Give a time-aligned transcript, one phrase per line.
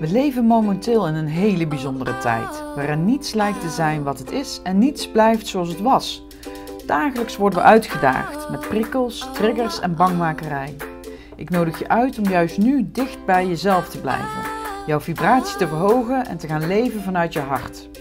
[0.00, 4.30] We leven momenteel in een hele bijzondere tijd, waarin niets lijkt te zijn wat het
[4.30, 6.26] is en niets blijft zoals het was.
[6.86, 10.76] Dagelijks worden we uitgedaagd met prikkels, triggers en bangmakerij.
[11.36, 14.42] Ik nodig je uit om juist nu dicht bij jezelf te blijven,
[14.86, 17.93] jouw vibratie te verhogen en te gaan leven vanuit je hart.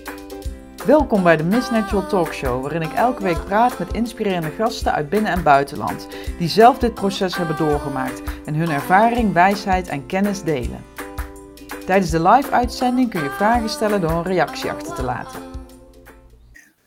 [0.86, 4.94] Welkom bij de Miss Natural Talk Show, waarin ik elke week praat met inspirerende gasten
[4.94, 6.08] uit binnen- en buitenland,
[6.38, 10.84] die zelf dit proces hebben doorgemaakt en hun ervaring, wijsheid en kennis delen.
[11.86, 15.53] Tijdens de live-uitzending kun je vragen stellen door een reactie achter te laten.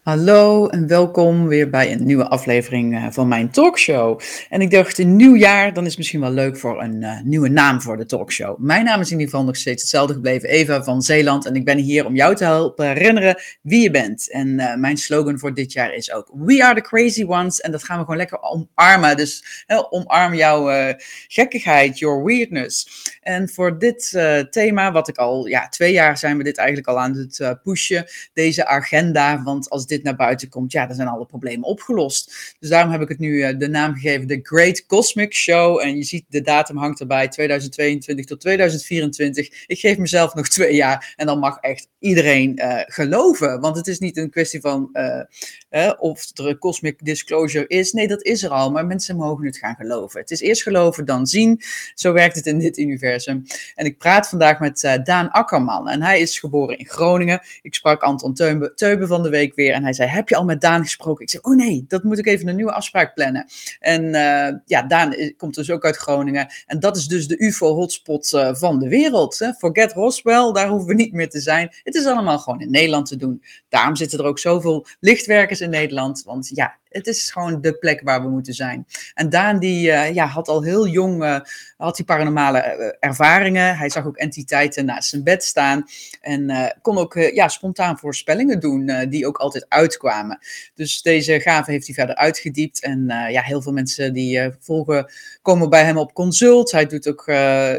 [0.07, 4.21] Hallo en welkom weer bij een nieuwe aflevering eh, van mijn talkshow.
[4.49, 7.21] En ik dacht, een nieuw jaar, dan is het misschien wel leuk voor een uh,
[7.23, 8.59] nieuwe naam voor de talkshow.
[8.59, 11.47] Mijn naam is in ieder geval nog steeds hetzelfde gebleven, Eva van Zeeland.
[11.47, 14.31] En ik ben hier om jou te helpen herinneren wie je bent.
[14.31, 17.61] En uh, mijn slogan voor dit jaar is ook, we are the crazy ones.
[17.61, 19.17] En dat gaan we gewoon lekker omarmen.
[19.17, 20.95] Dus omarm jouw
[21.29, 22.89] gekkigheid, your weirdness.
[23.21, 24.11] En voor dit
[24.51, 28.07] thema, wat ik al, ja, twee jaar zijn we dit eigenlijk al aan het pushen,
[28.33, 29.43] deze agenda.
[29.43, 32.55] Want als dit naar buiten komt, ja, dan zijn alle problemen opgelost.
[32.59, 35.81] Dus daarom heb ik het nu uh, de naam gegeven, The Great Cosmic Show.
[35.81, 39.65] En je ziet, de datum hangt erbij, 2022 tot 2024.
[39.67, 43.61] Ik geef mezelf nog twee jaar en dan mag echt iedereen uh, geloven.
[43.61, 47.93] Want het is niet een kwestie van uh, of er een cosmic disclosure is.
[47.93, 50.21] Nee, dat is er al, maar mensen mogen het gaan geloven.
[50.21, 51.61] Het is eerst geloven, dan zien.
[51.95, 53.45] Zo werkt het in dit universum.
[53.75, 55.89] En ik praat vandaag met Daan Akkerman.
[55.89, 57.41] En hij is geboren in Groningen.
[57.63, 59.73] Ik sprak Anton Teube, Teube van de week weer.
[59.73, 61.23] En hij zei, heb je al met Daan gesproken?
[61.23, 63.47] Ik zei, oh nee, dat moet ik even een nieuwe afspraak plannen.
[63.79, 66.47] En uh, ja, Daan komt dus ook uit Groningen.
[66.67, 69.39] En dat is dus de UFO-hotspot uh, van de wereld.
[69.39, 69.53] Hè?
[69.53, 71.73] Forget Roswell, daar hoeven we niet meer te zijn.
[71.83, 73.43] Het is allemaal gewoon in Nederland te doen.
[73.69, 76.23] Daarom zitten er ook zoveel lichtwerkers in Nederland.
[76.25, 78.87] Want ja, het is gewoon de plek waar we moeten zijn.
[79.15, 81.39] En Daan die, uh, ja, had al heel jong uh,
[81.77, 83.77] had die paranormale uh, ervaringen.
[83.77, 85.85] Hij zag ook entiteiten naast zijn bed staan.
[86.21, 90.39] En kon ook ja, spontaan voorspellingen doen die ook altijd uitkwamen.
[90.75, 92.83] Dus deze gave heeft hij verder uitgediept.
[92.83, 96.71] En ja, heel veel mensen die volgen komen bij hem op consult.
[96.71, 97.25] Hij doet ook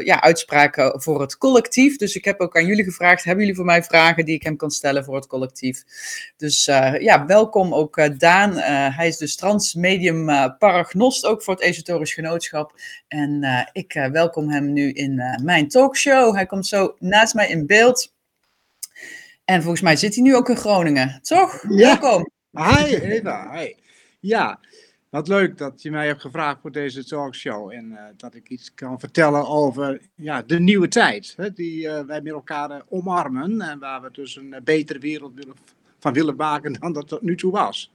[0.04, 1.96] ja, uitspraken voor het collectief.
[1.96, 4.56] Dus ik heb ook aan jullie gevraagd, hebben jullie voor mij vragen die ik hem
[4.56, 5.84] kan stellen voor het collectief?
[6.36, 6.64] Dus
[6.98, 8.60] ja, welkom ook Daan.
[8.98, 12.80] Hij is dus transmedium uh, paragnost, ook voor het esoterisch genootschap.
[13.08, 16.34] En uh, ik uh, welkom hem nu in mijn talkshow.
[16.34, 18.14] Hij komt zo naast mij in beeld.
[19.44, 21.64] En volgens mij zit hij nu ook in Groningen, toch?
[21.68, 21.98] Ja.
[22.00, 22.30] Welkom.
[22.50, 23.74] Hi Eva, hi.
[24.20, 24.60] Ja,
[25.08, 27.70] wat leuk dat je mij hebt gevraagd voor deze talkshow.
[27.70, 31.34] En dat ik iets kan vertellen over ja, de nieuwe tijd.
[31.36, 33.60] Hè, die wij met elkaar omarmen.
[33.60, 35.54] En waar we dus een betere wereld willen,
[35.98, 37.92] van willen maken dan dat tot nu toe was.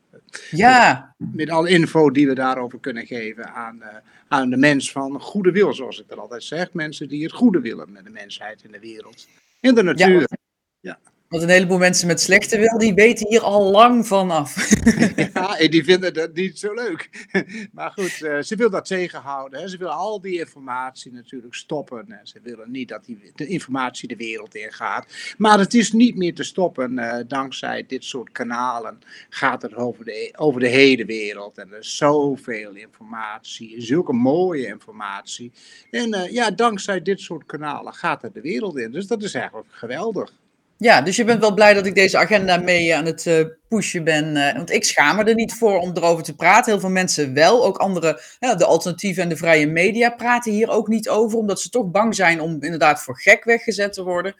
[0.51, 1.13] Ja.
[1.17, 3.87] Met, met alle info die we daarover kunnen geven aan, uh,
[4.27, 6.73] aan de mens van goede wil, zoals ik dat altijd zeg.
[6.73, 9.27] Mensen die het goede willen met de mensheid in de wereld.
[9.59, 10.19] In de natuur.
[10.19, 10.37] Ja,
[10.79, 10.99] ja.
[11.33, 14.55] Want een heleboel mensen met slechte wil, die weten hier al lang vanaf.
[15.33, 17.09] ja, en die vinden dat niet zo leuk.
[17.71, 19.59] Maar goed, uh, ze wil dat tegenhouden.
[19.59, 19.67] Hè.
[19.67, 22.05] Ze willen al die informatie natuurlijk stoppen.
[22.11, 25.05] En ze willen niet dat die de informatie de wereld ingaat.
[25.37, 26.91] Maar het is niet meer te stoppen.
[26.91, 31.57] Uh, dankzij dit soort kanalen gaat het over de, over de hele wereld.
[31.57, 33.81] En er is zoveel informatie.
[33.81, 35.51] Zulke mooie informatie.
[35.91, 38.91] En uh, ja, dankzij dit soort kanalen gaat het de wereld in.
[38.91, 40.41] Dus dat is eigenlijk geweldig.
[40.83, 44.03] Ja, dus je bent wel blij dat ik deze agenda mee aan het uh, pushen
[44.03, 44.35] ben.
[44.35, 46.71] Uh, want ik schaam me er niet voor om erover te praten.
[46.71, 47.65] Heel veel mensen wel.
[47.65, 51.37] Ook andere, de alternatieve en de vrije media praten hier ook niet over.
[51.37, 54.35] Omdat ze toch bang zijn om inderdaad voor gek weggezet te worden.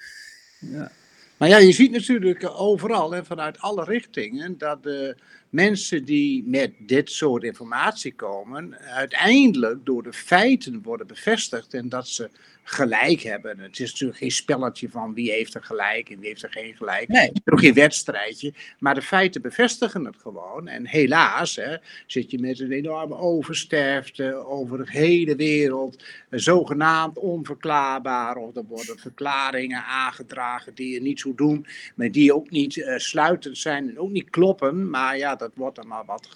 [0.60, 0.92] Ja.
[1.38, 5.18] Maar ja, je ziet natuurlijk overal hè, vanuit alle richtingen dat de
[5.54, 12.08] mensen die met dit soort informatie komen, uiteindelijk door de feiten worden bevestigd en dat
[12.08, 12.30] ze
[12.64, 13.60] gelijk hebben.
[13.60, 16.76] Het is natuurlijk geen spelletje van wie heeft er gelijk en wie heeft er geen
[16.76, 17.08] gelijk.
[17.08, 17.28] Nee.
[17.28, 18.54] Het is ook geen wedstrijdje.
[18.80, 20.68] Maar de feiten bevestigen het gewoon.
[20.68, 21.76] En helaas hè,
[22.08, 26.04] zit je met een enorme oversterfte over de hele wereld.
[26.30, 28.36] Zogenaamd onverklaarbaar.
[28.36, 31.66] Of er worden verklaringen aangedragen die je niet zo doen.
[31.96, 34.90] Maar die ook niet uh, sluitend zijn en ook niet kloppen.
[34.90, 36.28] Maar ja, dat wordt dan maar wat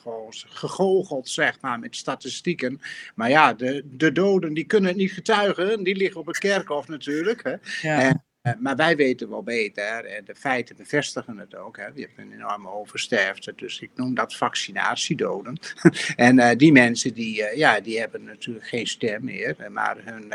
[0.45, 2.81] gegoocheld, zeg maar, met statistieken.
[3.15, 5.83] Maar ja, de, de doden die kunnen het niet getuigen.
[5.83, 7.43] Die liggen op het kerkhof natuurlijk.
[7.43, 7.55] Hè.
[7.89, 7.99] Ja.
[7.99, 8.21] En
[8.59, 11.77] maar wij weten wel beter en de feiten bevestigen het ook.
[11.77, 11.85] Hè.
[11.85, 15.57] Je hebt een enorme oversterfte, dus ik noem dat vaccinatiedoden.
[16.15, 20.33] en die mensen die, ja, die hebben natuurlijk geen stem meer, maar hun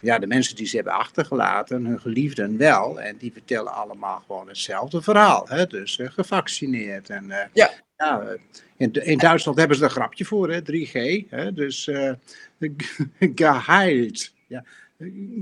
[0.00, 3.00] ja, de mensen die ze hebben achtergelaten, hun geliefden wel.
[3.00, 5.46] En die vertellen allemaal gewoon hetzelfde verhaal.
[5.48, 5.66] Hè?
[5.66, 7.10] Dus uh, gevaccineerd.
[7.10, 7.70] En, uh, ja.
[7.96, 8.36] ja
[8.76, 10.60] in, in, Duitsland hebben ze er een grapje voor, hè?
[10.60, 11.28] 3G.
[11.28, 11.52] Hè?
[11.52, 12.12] Dus uh,
[13.34, 14.64] geheild, ja.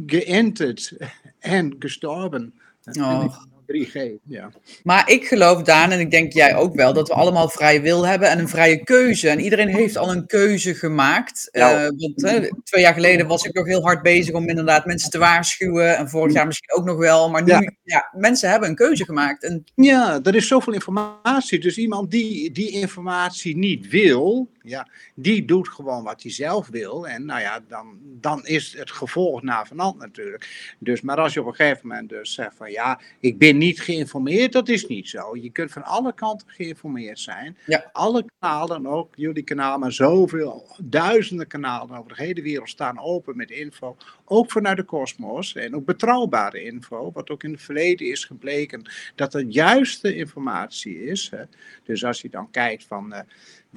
[0.07, 0.93] geënterd
[1.39, 2.55] en gestorven.
[3.01, 3.37] Oh.
[3.73, 4.51] 3G, ja.
[4.83, 8.07] Maar ik geloof, Daan, en ik denk jij ook wel, dat we allemaal vrije wil
[8.07, 9.29] hebben en een vrije keuze.
[9.29, 11.49] En iedereen heeft al een keuze gemaakt.
[11.53, 11.85] Ja.
[11.85, 15.19] Uh, want twee jaar geleden was ik nog heel hard bezig om inderdaad mensen te
[15.19, 15.97] waarschuwen.
[15.97, 17.31] En vorig jaar misschien ook nog wel.
[17.31, 19.45] Maar nu, ja, ja mensen hebben een keuze gemaakt.
[19.45, 19.65] En...
[19.75, 21.59] Ja, er is zoveel informatie.
[21.59, 27.09] Dus iemand die die informatie niet wil, ja, die doet gewoon wat hij zelf wil.
[27.09, 30.77] En nou ja, dan, dan is het gevolg na van natuurlijk.
[30.79, 33.81] Dus, maar als je op een gegeven moment dus zegt van ja, ik ben niet
[33.81, 35.37] geïnformeerd, dat is niet zo.
[35.37, 37.57] Je kunt van alle kanten geïnformeerd zijn.
[37.67, 37.91] Ja.
[37.93, 43.37] Alle kanalen, ook jullie kanaal, maar zoveel, duizenden kanalen over de hele wereld staan open
[43.37, 43.97] met info.
[44.25, 48.91] Ook vanuit de kosmos en ook betrouwbare info, wat ook in het verleden is gebleken
[49.15, 51.31] dat het juiste informatie is.
[51.31, 51.43] Hè.
[51.85, 53.13] Dus als je dan kijkt van...
[53.13, 53.21] Uh,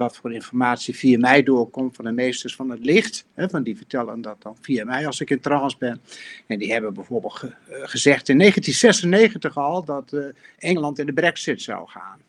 [0.02, 3.26] wat voor informatie via mij doorkomt van de meesters van het licht.
[3.34, 6.00] Hè, van die vertellen dat dan via mij als ik in trance ben.
[6.46, 10.24] En die hebben bijvoorbeeld eh, gezegd in 1996 al dat uh,
[10.58, 12.20] Engeland in de brexit zou gaan.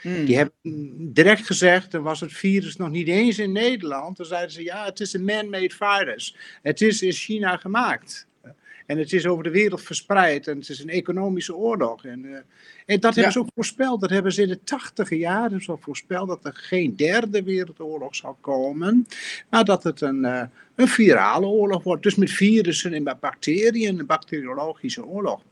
[0.00, 0.24] Hmm.
[0.24, 0.54] Die hebben
[1.12, 4.16] direct gezegd, dan was het virus nog niet eens in Nederland.
[4.16, 6.36] Dan zeiden ze, ja, het is een man-made virus.
[6.62, 8.27] Het is in China gemaakt.
[8.88, 12.04] En het is over de wereld verspreid en het is een economische oorlog.
[12.04, 12.36] En, uh,
[12.86, 14.00] en dat hebben ze ook voorspeld.
[14.00, 18.36] Dat hebben ze in de tachtige jaren zo voorspeld dat er geen derde wereldoorlog zal
[18.40, 19.06] komen.
[19.50, 20.42] Maar dat het een, uh,
[20.74, 22.02] een virale oorlog wordt.
[22.02, 25.42] Dus met virussen en met bacteriën, een bacteriologische oorlog.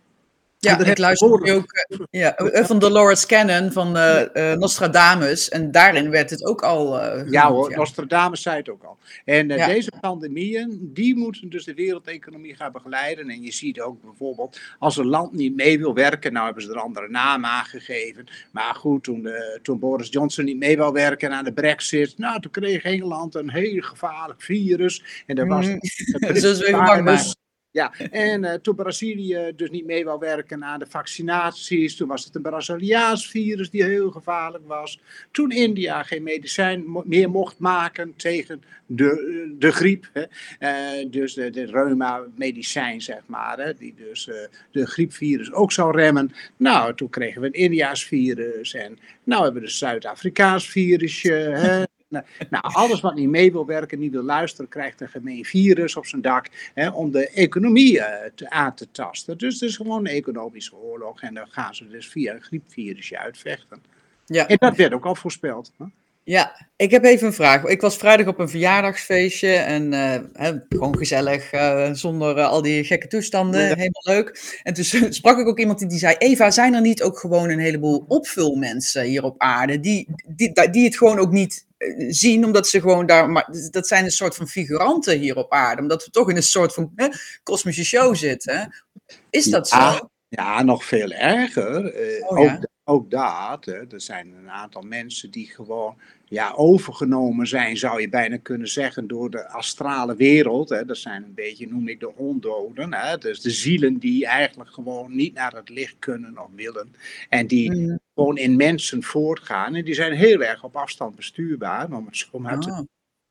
[0.67, 1.63] Ja, ik luister ook uh,
[2.11, 5.49] ja, van Dolores Cannon van uh, uh, Nostradamus.
[5.49, 7.05] En daarin werd het ook al.
[7.31, 8.99] ja hoor, Nostradamus zei het ook al.
[9.25, 13.29] En deze pandemieën, die moeten dus de wereldeconomie gaan begeleiden.
[13.29, 16.71] En je ziet ook bijvoorbeeld, als een land niet mee wil werken, nou hebben ze
[16.71, 18.27] er andere namen aangegeven.
[18.51, 19.29] Maar goed, toen,
[19.63, 23.51] toen Boris Johnson niet mee wil werken aan de brexit, nou toen kreeg Engeland een
[23.51, 25.25] heel gevaarlijk virus.
[25.27, 25.67] En daar was.
[25.67, 25.79] Mm.
[25.81, 27.05] dus dat is even bang
[27.77, 32.25] ja, en uh, toen Brazilië dus niet mee wou werken aan de vaccinaties, toen was
[32.25, 35.01] het een Braziliaans virus die heel gevaarlijk was.
[35.31, 40.25] Toen India geen medicijn meer mocht maken tegen de, de griep, hè.
[40.61, 44.35] Uh, dus de, de reuma-medicijn, zeg maar, hè, die dus uh,
[44.71, 46.33] de griepvirus ook zou remmen.
[46.57, 51.33] Nou, toen kregen we een Indiaas virus en nou hebben we een Zuid-Afrikaans virusje.
[51.33, 51.83] Hè.
[52.17, 55.97] Nou, nou, alles wat niet mee wil werken, niet wil luisteren, krijgt een gemeen virus
[55.97, 59.39] op zijn dak hè, om de economie uh, te, aan te tasten.
[59.39, 63.19] Dus het is gewoon een economische oorlog en dan gaan ze dus via een griepvirusje
[63.19, 63.83] uitvechten.
[64.27, 64.49] Ja.
[64.49, 65.73] En dat werd ook al voorspeld.
[65.79, 65.85] Hè?
[66.29, 67.65] Ja, ik heb even een vraag.
[67.65, 72.85] Ik was vrijdag op een verjaardagsfeestje en uh, gewoon gezellig, uh, zonder uh, al die
[72.85, 74.61] gekke toestanden, helemaal leuk.
[74.63, 77.51] En toen sprak ik ook iemand die, die zei, Eva, zijn er niet ook gewoon
[77.51, 81.67] een heleboel opvulmensen hier op aarde, die, die, die het gewoon ook niet
[82.09, 85.83] zien, omdat ze gewoon daar, maar dat zijn een soort van figuranten hier op aarde,
[85.83, 87.09] omdat we toch in een soort van hè,
[87.43, 88.85] kosmische show zitten.
[89.31, 90.11] Is dat zo?
[90.37, 91.95] Ja, nog veel erger.
[92.29, 97.77] Oh, ook, ook dat, hè, er zijn een aantal mensen die gewoon ja, overgenomen zijn,
[97.77, 100.69] zou je bijna kunnen zeggen, door de astrale wereld.
[100.69, 100.85] Hè.
[100.85, 102.95] Dat zijn een beetje, noem ik de ondoden.
[102.95, 103.19] Hè.
[103.19, 106.95] Dus de zielen die eigenlijk gewoon niet naar het licht kunnen of willen.
[107.29, 107.99] En die mm.
[108.15, 109.75] gewoon in mensen voortgaan.
[109.75, 112.81] En die zijn heel erg op afstand bestuurbaar, om het zo maar te ah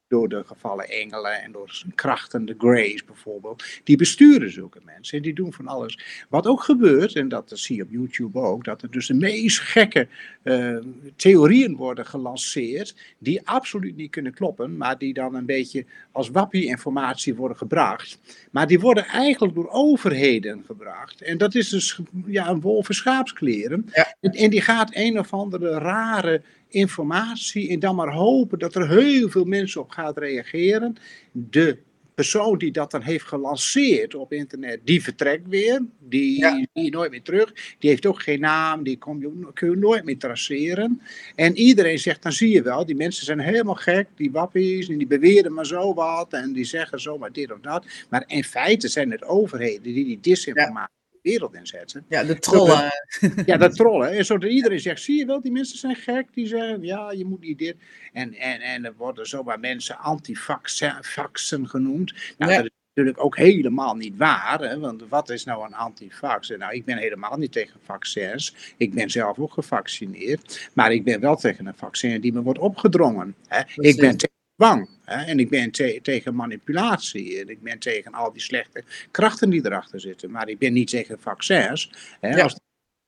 [0.07, 3.63] door de gevallen engelen en door krachten, de grace bijvoorbeeld.
[3.84, 6.26] Die besturen zulke mensen en die doen van alles.
[6.30, 9.59] Wat ook gebeurt, en dat zie je op YouTube ook, dat er dus de meest
[9.59, 10.07] gekke
[10.44, 10.78] uh,
[11.16, 17.35] theorieën worden gelanceerd, die absoluut niet kunnen kloppen, maar die dan een beetje als wappie-informatie
[17.35, 18.19] worden gebracht.
[18.52, 21.21] Maar die worden eigenlijk door overheden gebracht.
[21.21, 23.90] En dat is dus ja, een wolf in schaapskleren.
[24.21, 26.42] En, en die gaat een of andere rare
[26.76, 30.96] informatie en dan maar hopen dat er heel veel mensen op gaat reageren.
[31.32, 31.78] De
[32.16, 35.86] persoon die dat dan heeft gelanceerd op internet, die vertrekt weer.
[36.00, 37.76] Die zie je nooit meer terug.
[37.80, 41.02] Die heeft ook geen naam, die kom je, kun je nooit meer traceren.
[41.36, 44.98] En iedereen zegt, dan zie je wel, die mensen zijn helemaal gek, die wappies, en
[44.98, 47.86] die beweren maar zo wat, en die zeggen zomaar dit of dat.
[48.10, 50.94] Maar in feite zijn het overheden die die disinformatie
[51.26, 52.06] wereld inzetten.
[52.10, 52.92] Ja, de trollen.
[53.46, 54.12] ja, de trollen.
[54.12, 56.28] En zodat iedereen zegt, zie je wel, die mensen zijn gek.
[56.34, 57.76] Die zeggen, ja, je moet niet dit.
[58.14, 62.14] En, en, en er worden zomaar mensen antifaxen genoemd.
[62.38, 64.60] Nou, dat is natuurlijk ook helemaal niet waar.
[64.60, 64.80] Hè?
[64.80, 66.50] Want wat is nou een antivax?
[66.50, 68.74] Nou, ik ben helemaal niet tegen vaccins.
[68.78, 70.70] Ik ben zelf ook gevaccineerd.
[70.74, 73.36] Maar ik ben wel tegen een vaccin die me wordt opgedrongen.
[73.48, 73.62] Hè?
[73.76, 74.90] Ik ben tegen dwang.
[75.04, 75.24] Hè?
[75.26, 75.71] En ik ben
[76.02, 77.40] tegen manipulatie.
[77.40, 80.31] En ik ben tegen al die slechte krachten die erachter zitten.
[80.31, 81.92] Maar ik ben niet tegen vaccins.
[82.19, 82.44] Hè?
[82.44, 82.56] Als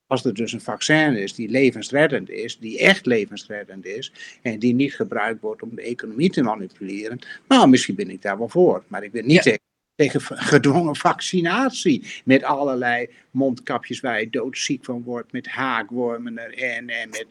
[0.08, 4.12] als er dus een vaccin is die levensreddend is, die echt levensreddend is,
[4.42, 8.38] en die niet gebruikt wordt om de economie te manipuleren, nou, misschien ben ik daar
[8.38, 8.84] wel voor.
[8.86, 9.60] Maar ik ben niet tegen,
[9.94, 17.08] tegen gedwongen vaccinatie met allerlei mondkapjes waar je doodziek van wordt, met haakwormen en, en
[17.08, 17.26] met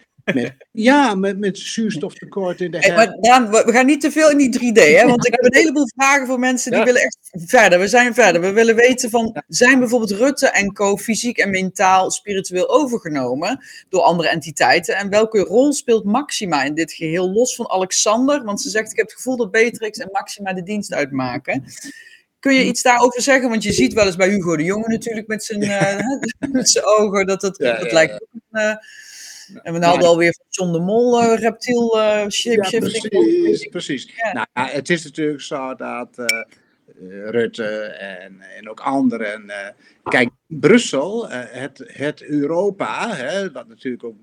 [0.72, 4.38] ja, met, met zuurstoftekort in de hey, maar Daan, we gaan niet te veel in
[4.38, 5.05] die 3D, hè?
[5.05, 7.79] want ik heb een heleboel vragen voor mensen die willen echt verder.
[7.79, 8.41] We zijn verder.
[8.41, 14.01] We willen weten van, zijn bijvoorbeeld Rutte en co fysiek en mentaal, spiritueel overgenomen door
[14.01, 14.96] andere entiteiten?
[14.96, 18.43] En welke rol speelt Maxima in dit geheel, los van Alexander?
[18.43, 21.63] Want ze zegt, ik heb het gevoel dat Beatrix en Maxima de dienst uitmaken.
[22.39, 23.50] Kun je iets daarover zeggen?
[23.50, 25.98] Want je ziet wel eens bij Hugo de Jonge natuurlijk met zijn, uh,
[26.51, 28.62] met zijn ogen, dat het, dat lijkt ook een...
[28.62, 28.75] Uh,
[29.63, 33.03] en we hadden alweer van John de Mol uh, reptiel uh, shapeshifting.
[33.03, 34.13] Ja, precies, precies.
[34.33, 36.25] Nou, het is natuurlijk zo dat uh,
[37.29, 39.51] Rutte en, en ook anderen.
[40.03, 44.15] kijk, Brussel, het, het Europa, hè, wat natuurlijk ook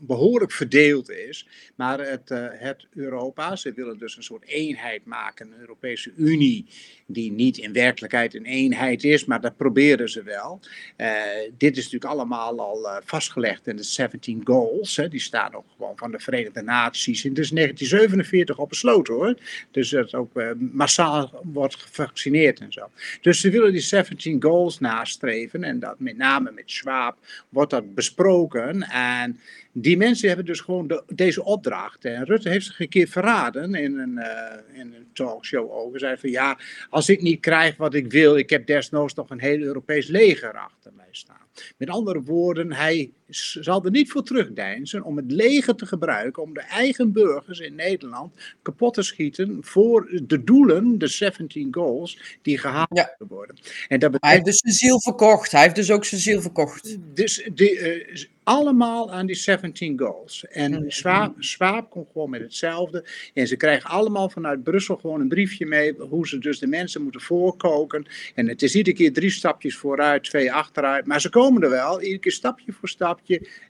[0.00, 5.60] behoorlijk verdeeld is, maar het, het Europa, ze willen dus een soort eenheid maken, een
[5.60, 6.66] Europese Unie
[7.06, 10.60] die niet in werkelijkheid een eenheid is, maar dat proberen ze wel.
[10.96, 11.08] Uh,
[11.56, 14.96] dit is natuurlijk allemaal al vastgelegd in de 17 Goals.
[14.96, 17.24] Hè, die staan ook gewoon van de Verenigde Naties.
[17.24, 19.34] En dus 1947 al besloten hoor.
[19.70, 22.90] Dus dat ook massaal wordt gevaccineerd en zo.
[23.20, 25.55] Dus ze willen die 17 Goals nastreven.
[25.64, 28.82] En dat met name met Schwab wordt dat besproken.
[28.82, 29.40] En
[29.72, 32.04] die mensen hebben dus gewoon de, deze opdracht.
[32.04, 35.98] En Rutte heeft zich een keer verraden in een, uh, in een talkshow over.
[35.98, 36.58] Zei van ja,
[36.90, 40.52] als ik niet krijg wat ik wil, ik heb desnoods nog een heel Europees leger
[40.52, 41.46] achter mij staan.
[41.76, 46.54] Met andere woorden, hij zal er niet voor terugdeinzen om het leger te gebruiken om
[46.54, 52.58] de eigen burgers in Nederland kapot te schieten voor de doelen, de 17 goals, die
[52.58, 53.16] gehaald ja.
[53.18, 53.56] worden.
[53.88, 54.22] En dat betekent...
[54.22, 55.52] Hij heeft dus zijn ziel verkocht.
[55.52, 56.98] Hij heeft dus ook zijn ziel verkocht.
[57.14, 60.46] Dus die, uh, allemaal aan die 17 goals.
[60.46, 60.90] En mm.
[61.38, 63.04] Swaap, komt gewoon met hetzelfde.
[63.34, 67.02] En ze krijgen allemaal vanuit Brussel gewoon een briefje mee hoe ze dus de mensen
[67.02, 68.06] moeten voorkoken.
[68.34, 71.06] En het is iedere keer drie stapjes vooruit, twee achteruit.
[71.06, 72.88] Maar ze komen er wel, iedere keer stapje voor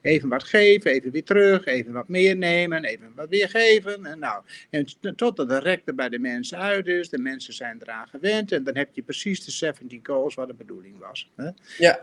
[0.03, 4.07] Even wat geven, even weer terug, even wat meer nemen, even wat weer geven.
[4.07, 4.87] En, nou, en
[5.17, 8.53] totdat de rek er bij de mensen uit is, de mensen zijn eraan gewend.
[8.53, 11.31] En dan heb je precies de 17 goals wat de bedoeling was.
[11.37, 11.51] Hè?
[11.79, 12.01] Ja.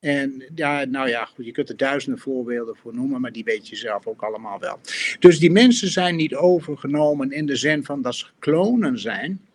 [0.00, 3.68] En ja, nou ja, goed, je kunt er duizenden voorbeelden voor noemen, maar die weet
[3.68, 4.78] je zelf ook allemaal wel.
[5.18, 9.48] Dus die mensen zijn niet overgenomen in de zin van dat ze klonen zijn,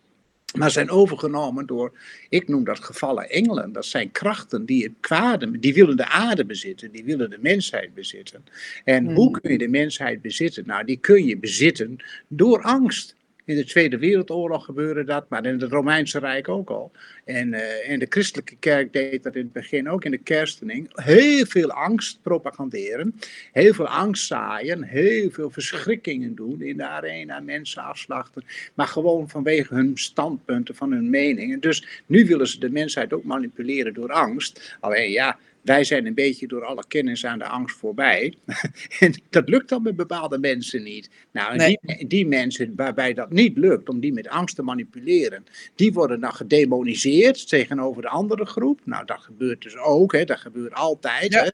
[0.54, 1.92] maar zijn overgenomen door,
[2.28, 3.72] ik noem dat gevallen engelen.
[3.72, 7.94] Dat zijn krachten die het kwade, die willen de aarde bezitten, die willen de mensheid
[7.94, 8.44] bezitten.
[8.84, 9.40] En hoe hmm.
[9.40, 10.66] kun je de mensheid bezitten?
[10.66, 11.96] Nou, die kun je bezitten
[12.28, 13.15] door angst.
[13.46, 16.92] In de Tweede Wereldoorlog gebeurde dat, maar in het Romeinse Rijk ook al.
[17.24, 20.88] En uh, in de christelijke kerk deed dat in het begin ook in de kerstening.
[20.92, 23.14] Heel veel angst propaganderen,
[23.52, 28.44] heel veel angst zaaien, heel veel verschrikkingen doen in de arena, mensen afslachten.
[28.74, 31.60] Maar gewoon vanwege hun standpunten, van hun meningen.
[31.60, 34.76] Dus nu willen ze de mensheid ook manipuleren door angst.
[34.80, 38.34] Alleen ja, wij zijn een beetje door alle kennis aan de angst voorbij.
[39.00, 41.10] en dat lukt dan met bepaalde mensen niet.
[41.32, 45.44] Nou, die, die, mensen waarbij dat niet lukt om die met angst te manipuleren,
[45.74, 48.80] die worden dan gedemoniseerd tegenover de andere groep.
[48.84, 51.34] Nou, dat gebeurt dus ook, hè, dat gebeurt altijd.
[51.34, 51.48] Hè.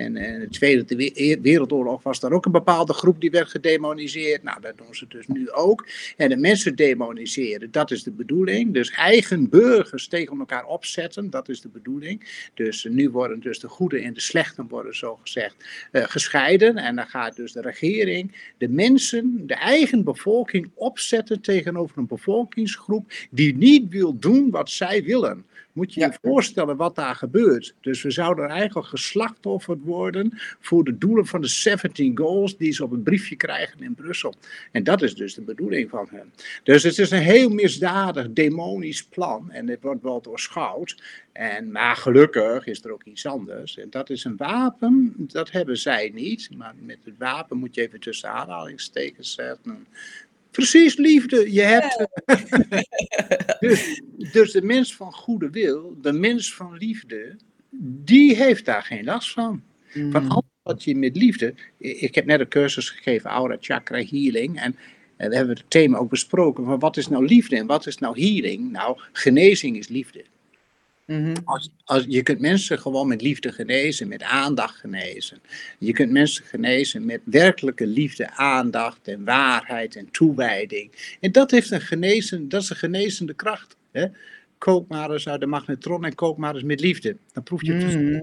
[0.00, 4.42] En in de Tweede Wereldoorlog was er ook een bepaalde groep die werd gedemoniseerd.
[4.42, 5.86] Nou, dat doen ze dus nu ook.
[6.16, 8.74] En de mensen demoniseren, dat is de bedoeling.
[8.74, 12.48] Dus eigen burgers tegen elkaar opzetten, dat is de bedoeling.
[12.54, 15.54] Dus nu worden dus de goede en de slechten worden zo gezegd
[15.92, 16.76] uh, gescheiden.
[16.76, 23.12] En dan gaat dus de regering de mensen, de eigen bevolking opzetten tegenover een bevolkingsgroep
[23.30, 25.44] die niet wil doen wat zij willen.
[25.80, 27.74] Moet je je voorstellen wat daar gebeurt.
[27.80, 32.84] Dus we zouden eigenlijk geslachtofferd worden voor de doelen van de 17 goals die ze
[32.84, 34.34] op een briefje krijgen in Brussel.
[34.72, 36.32] En dat is dus de bedoeling van hen.
[36.62, 39.50] Dus het is een heel misdadig, demonisch plan.
[39.50, 41.02] En dit wordt wel doorschouwd.
[41.32, 43.78] En, maar gelukkig is er ook iets anders.
[43.78, 46.50] En dat is een wapen, dat hebben zij niet.
[46.56, 49.86] Maar met het wapen moet je even tussen aanhalingstekens zetten.
[50.50, 51.52] Precies, liefde.
[51.52, 52.06] Je hebt.
[53.60, 54.02] dus,
[54.32, 57.36] dus de mens van goede wil, de mens van liefde,
[58.04, 59.62] die heeft daar geen last van.
[59.88, 60.30] Van mm.
[60.30, 61.54] alles wat je met liefde.
[61.78, 64.60] Ik heb net een cursus gegeven, Aura Chakra Healing.
[64.60, 64.76] En
[65.20, 67.98] En we hebben het thema ook besproken van wat is nou liefde en wat is
[67.98, 68.70] nou healing?
[68.70, 70.24] Nou, genezing is liefde.
[71.10, 71.34] Mhm.
[71.44, 75.38] Als, als, je kunt mensen gewoon met liefde genezen, met aandacht genezen.
[75.78, 81.16] Je kunt mensen genezen met werkelijke liefde, aandacht en waarheid en toewijding.
[81.20, 83.76] En dat, heeft een genezen, dat is een genezende kracht.
[83.92, 84.06] Hè?
[84.58, 87.16] Kook maar eens uit de magnetron en kook maar eens met liefde.
[87.32, 87.94] Dan proef je het.
[87.94, 88.20] Mhm.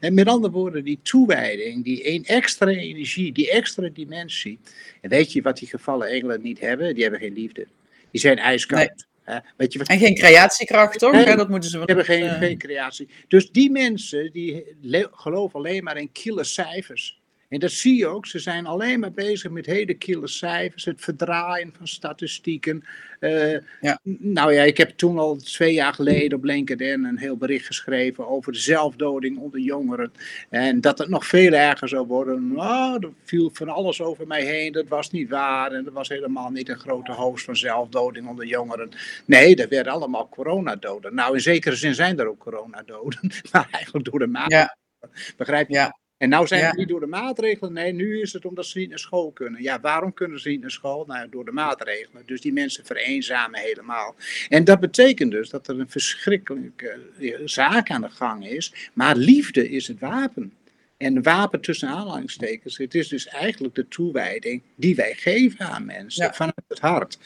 [0.00, 4.58] En met andere woorden, die toewijding, die een extra energie, die extra dimensie.
[5.00, 6.94] En weet je wat die gevallen engelen niet hebben?
[6.94, 7.66] Die hebben geen liefde.
[8.10, 9.06] Die zijn ijskoud.
[9.56, 11.12] Weet je wat En geen creatiekracht, toch?
[11.12, 13.08] Nee, Ja, dat moeten ze die hebben geen, eh, geen creatie.
[13.28, 14.76] Dus die mensen die
[15.12, 17.20] geloven alleen maar in kille cijfers.
[17.48, 18.26] En dat zie je ook.
[18.26, 20.84] Ze zijn alleen maar bezig met hele kille cijfers.
[20.84, 22.84] Het verdraaien van statistieken.
[23.20, 23.98] Eh, Ja.
[24.18, 28.28] Nou ja, ik heb toen al twee jaar geleden op LinkedIn een heel bericht geschreven
[28.28, 30.12] over de zelfdoding onder jongeren.
[30.50, 32.52] En dat het nog veel erger zou worden.
[32.52, 34.72] Nou, er viel van alles over mij heen.
[34.72, 35.72] Dat was niet waar.
[35.72, 38.90] En er was helemaal niet een grote hoogst van zelfdoding onder jongeren.
[39.24, 41.14] Nee, er werden allemaal coronadoden.
[41.14, 43.20] Nou, in zekere zin zijn er ook coronadoden.
[43.52, 44.76] Maar eigenlijk door de maatregelen.
[45.00, 45.74] Ja, Begrijp je?
[45.74, 45.98] Ja.
[46.18, 46.66] En nou zijn Ja.
[46.66, 47.72] het niet door de maatregelen.
[47.72, 49.62] Nee, nu is het omdat ze niet naar school kunnen.
[49.62, 51.04] Ja, waarom kunnen ze niet naar school?
[51.06, 52.22] Nou, door de maatregelen.
[52.26, 54.14] Dus die mensen vereenzamen helemaal.
[54.48, 58.90] En dat betekent dus dat er een verschrikkelijke eh, zaak aan de gang is.
[58.92, 60.52] Maar liefde is het wapen.
[60.96, 66.24] En wapen tussen aanhalingstekens, het is dus eigenlijk de toewijding die wij geven aan mensen
[66.24, 66.32] Ja.
[66.32, 67.18] vanuit het hart.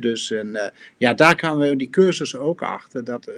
[0.00, 3.04] Dus en, eh, ja, daar kwamen we die cursus ook achter.
[3.04, 3.34] Dat, eh,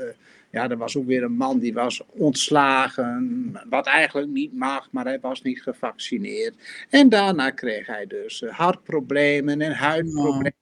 [0.50, 5.05] ja, er was ook weer een man die was ontslagen, wat eigenlijk niet mag, maar
[5.05, 6.55] hij was niet gevaccineerd.
[6.90, 10.55] En daarna kreeg hij dus eh, hartproblemen en huidproblemen,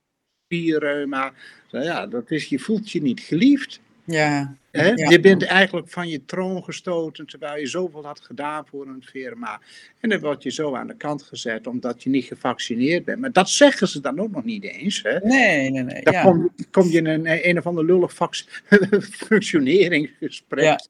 [0.45, 1.33] spierreuma.
[1.71, 3.81] Nou Ja, dat is, je voelt je niet geliefd.
[4.07, 4.57] Ja.
[4.95, 9.61] Je bent eigenlijk van je troon gestoten terwijl je zoveel had gedaan voor een firma.
[10.01, 13.21] En dan word je zo aan de kant gezet omdat je niet gevaccineerd bent.
[13.21, 15.03] Maar dat zeggen ze dan ook nog niet eens.
[15.03, 15.19] Hè?
[15.19, 16.03] Nee, nee, nee.
[16.03, 16.23] Dan Ja.
[16.23, 18.13] kom, kom je in een, een of ander lullig
[19.27, 20.65] functioneringsgesprek.
[20.65, 20.81] Ja.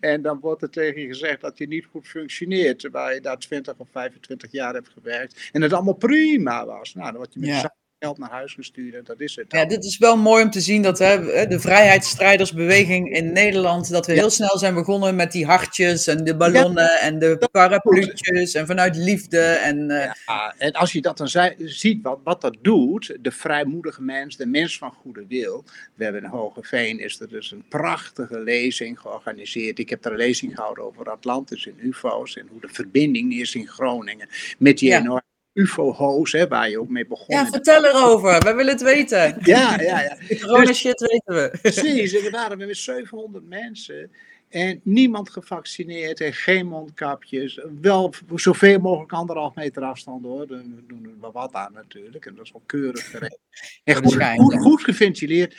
[0.00, 2.78] En dan wordt er tegen je gezegd dat je niet goed functioneert.
[2.78, 5.48] Terwijl je daar 20 of 25 jaar hebt gewerkt.
[5.52, 6.94] En het allemaal prima was.
[6.94, 9.06] Nou, dan word je met geld naar huis gestuurd.
[9.06, 9.52] Dat is het.
[9.52, 14.06] Ja, dit is wel mooi om te zien dat hè, de vrijheidsstrijdersbeweging in Nederland, dat
[14.06, 14.18] we Ja.
[14.20, 18.96] heel snel zijn begonnen met die hartjes en de ballonnen en de parapluutjes en vanuit
[18.96, 19.38] liefde.
[19.40, 23.30] En, eh, Ja, en als je dat dan zei- ziet, wat, wat dat doet, de
[23.30, 25.64] vrijmoedige mens, de mens van goede wil.
[25.94, 29.78] We hebben in Hogeveen is er dus een prachtige lezing georganiseerd.
[29.78, 33.54] Ik heb er een lezing gehouden over Atlantis en UFO's en hoe de verbinding is
[33.54, 35.22] in Groningen met die enorme
[35.54, 37.36] UFO-hoos, hè, waar je ook mee begon.
[37.36, 39.36] ja, vertel erover, wij willen het weten.
[39.42, 40.16] ja, ja, ja.
[40.28, 41.58] De corona shit weten we.
[41.62, 44.10] Precies, en we waren met 700 mensen.
[44.48, 47.60] En niemand gevaccineerd en geen mondkapjes.
[47.80, 50.46] Wel zoveel mogelijk anderhalf meter afstand hoor.
[50.46, 52.26] We doen er wel wat aan natuurlijk.
[52.26, 53.40] En dat is wel keurig geregeld.
[53.84, 55.56] En goed, goed, goed geventileerd.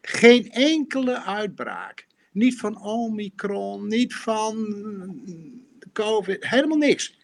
[0.00, 2.06] Geen enkele uitbraak.
[2.32, 4.56] Niet van Omicron, niet van
[5.92, 6.48] COVID.
[6.48, 7.21] Helemaal niks.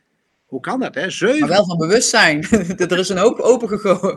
[0.48, 1.10] Hoe kan dat hè?
[1.10, 2.42] Zeven Maar wel van bewustzijn.
[2.76, 3.68] er is een hoop open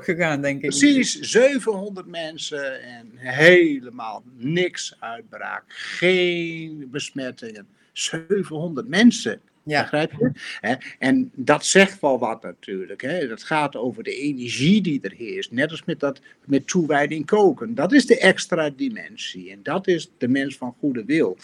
[0.03, 0.69] gegaan, denk ik.
[0.69, 5.63] Precies, 700 mensen en helemaal niks uitbraak.
[5.67, 7.67] Geen besmettingen.
[7.93, 9.41] 700 mensen.
[9.63, 9.81] Ja.
[9.81, 10.77] Begrijp je?
[10.99, 13.01] En dat zegt wel wat natuurlijk.
[13.01, 13.27] Hè?
[13.27, 15.51] Dat gaat over de energie die er heerst.
[15.51, 17.75] Net als met, dat, met toewijding koken.
[17.75, 19.51] Dat is de extra dimensie.
[19.51, 21.37] En dat is de mens van goede wil.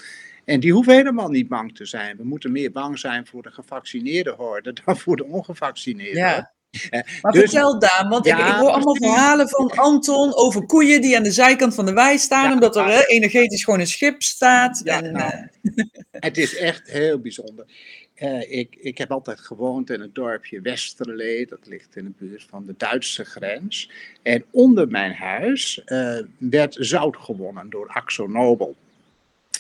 [0.47, 2.17] En die hoeven helemaal niet bang te zijn.
[2.17, 6.17] We moeten meer bang zijn voor de gevaccineerde horde dan voor de ongevaccineerde.
[6.19, 6.53] Ja.
[6.89, 6.99] Hè?
[7.21, 11.01] Maar Dus- vertel Daan, want ik, Ja, ik hoor allemaal verhalen van Anton over koeien
[11.01, 12.53] die aan de zijkant van de wei staan, Ja.
[12.53, 14.81] omdat er hè, energetisch gewoon een schip staat.
[14.83, 17.65] Ja, en, nou, eh, Het is echt heel bijzonder.
[18.13, 21.45] Eh, ik, ik heb altijd gewoond in het dorpje Westerlee.
[21.45, 23.91] Dat ligt in de buurt van de Duitse grens.
[24.23, 28.75] En onder mijn huis eh, werd zout gewonnen door Axo Nobel.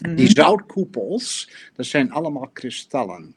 [0.01, 0.35] Die mhm.
[0.35, 3.35] zoutkoepels, dat zijn allemaal kristallen.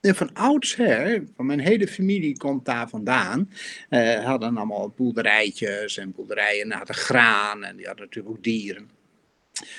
[0.00, 3.50] En van oudsher, van mijn hele familie komt daar vandaan,
[3.88, 8.95] eh, hadden allemaal boerderijtjes en boerderijen, hadden graan en die hadden natuurlijk ook dieren.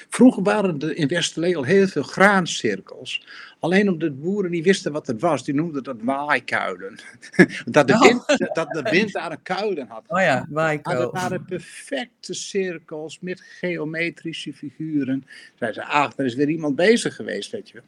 [0.09, 3.27] Vroeger waren er in Westerlee al heel veel graancirkels.
[3.59, 6.99] Alleen omdat de boeren niet wisten wat het was, die noemden dat waaikuilen.
[7.65, 8.01] dat, de Oh.
[8.01, 10.03] wind, dat de wind daar een kuilen had.
[10.07, 10.91] Oh ja, Maar Waiko.
[10.97, 15.25] dat waren perfecte cirkels met geometrische figuren.
[15.55, 17.81] Zeiden ze, ach, er is weer iemand bezig geweest, weet je.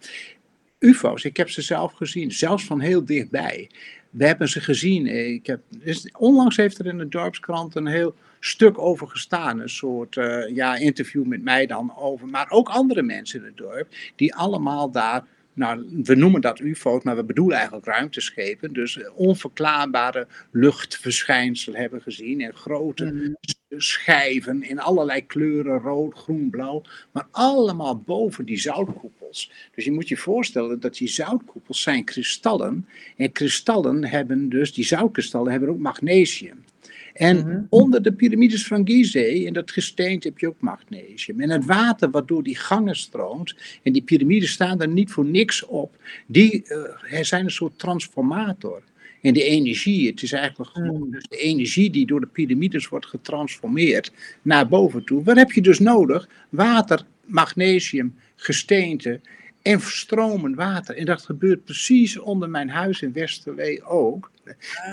[0.80, 3.70] UFO's, ik heb ze zelf gezien, zelfs van heel dichtbij.
[4.10, 5.08] We hebben ze gezien.
[5.08, 9.60] eh, Ik heb, dus onlangs heeft er in de dorpskrant een heel stuk over gestaan.
[9.60, 10.16] Een soort
[10.54, 12.28] ja, interview met mij dan over.
[12.28, 15.24] Maar ook andere mensen in het dorp, die allemaal daar
[15.60, 18.74] nou, we noemen dat UFO's, maar we bedoelen eigenlijk ruimteschepen.
[18.74, 23.34] Dus onverklaarbare luchtverschijnselen hebben gezien en grote Mhm.
[23.78, 29.52] schijven in allerlei kleuren, rood, groen, blauw, maar allemaal boven die zoutkoepels.
[29.76, 34.86] Dus je moet je voorstellen dat die zoutkoepels zijn kristallen en kristallen hebben dus, die
[34.86, 36.64] zoutkristallen hebben ook magnesium.
[37.14, 37.62] En Mhm.
[37.70, 41.40] onder de piramides van Gizeh, in dat gesteente, heb je ook magnesium.
[41.42, 45.26] En het water wat door die gangen stroomt, en die piramides staan er niet voor
[45.26, 45.96] niks op,
[46.28, 48.82] die eh, zijn een soort transformator.
[49.22, 51.12] En die energie, het is eigenlijk gewoon Mm.
[51.12, 55.24] dus de energie die door de piramides wordt getransformeerd naar boven toe.
[55.24, 56.30] Wat heb je dus nodig?
[56.50, 59.20] Water, magnesium, gesteente
[59.62, 60.96] en stromend water.
[60.96, 64.32] En dat gebeurt precies onder mijn huis in Westerlee ook.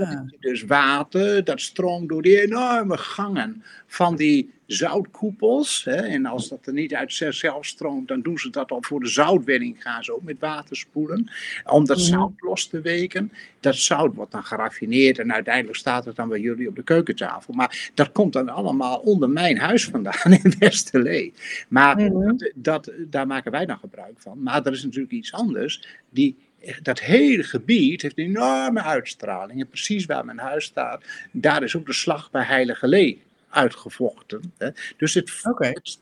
[0.01, 0.21] Ah.
[0.41, 5.85] Dus water, dat stroomt door die enorme gangen van die zoutkoepels.
[5.85, 5.95] Hè.
[5.97, 9.09] En als dat er niet uit zichzelf stroomt, dan doen ze dat al voor de
[9.09, 9.83] zoutwinning.
[9.83, 11.31] Gaan ze ook met water spoelen.
[11.65, 12.07] Om dat Mhm.
[12.07, 13.33] zout los te weken.
[13.61, 17.55] Dat zout wordt dan geraffineerd en uiteindelijk staat het dan bij jullie op de keukentafel.
[17.55, 21.33] Maar dat komt dan allemaal onder mijn huis vandaan in Westerlee.
[21.69, 22.37] Maar Mhm.
[22.37, 24.43] dat, dat, daar maken wij dan gebruik van.
[24.43, 25.87] Maar er is natuurlijk iets anders.
[26.11, 26.37] Die,
[26.83, 29.61] dat hele gebied heeft een enorme uitstraling.
[29.61, 33.25] En precies waar mijn huis staat, daar is ook de slag bij Heilige Lee
[33.57, 34.53] uitgevochten.
[34.59, 34.69] Hè.
[34.97, 35.33] Dus het,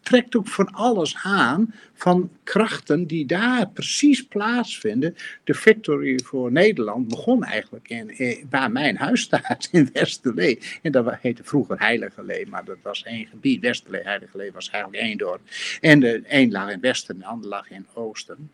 [0.03, 5.17] trekt ook van alles aan van krachten die daar precies plaatsvinden.
[5.45, 10.59] De victory voor Nederland begon eigenlijk in, eh, waar mijn huis staat, in Westerlee.
[10.83, 13.61] En dat heette vroeger Heilige Lee, maar dat was één gebied.
[13.61, 15.41] Westerlee, Heilige Lee was eigenlijk één dorp.
[15.81, 18.51] En de een lag in Westen, de ander lag in Oosten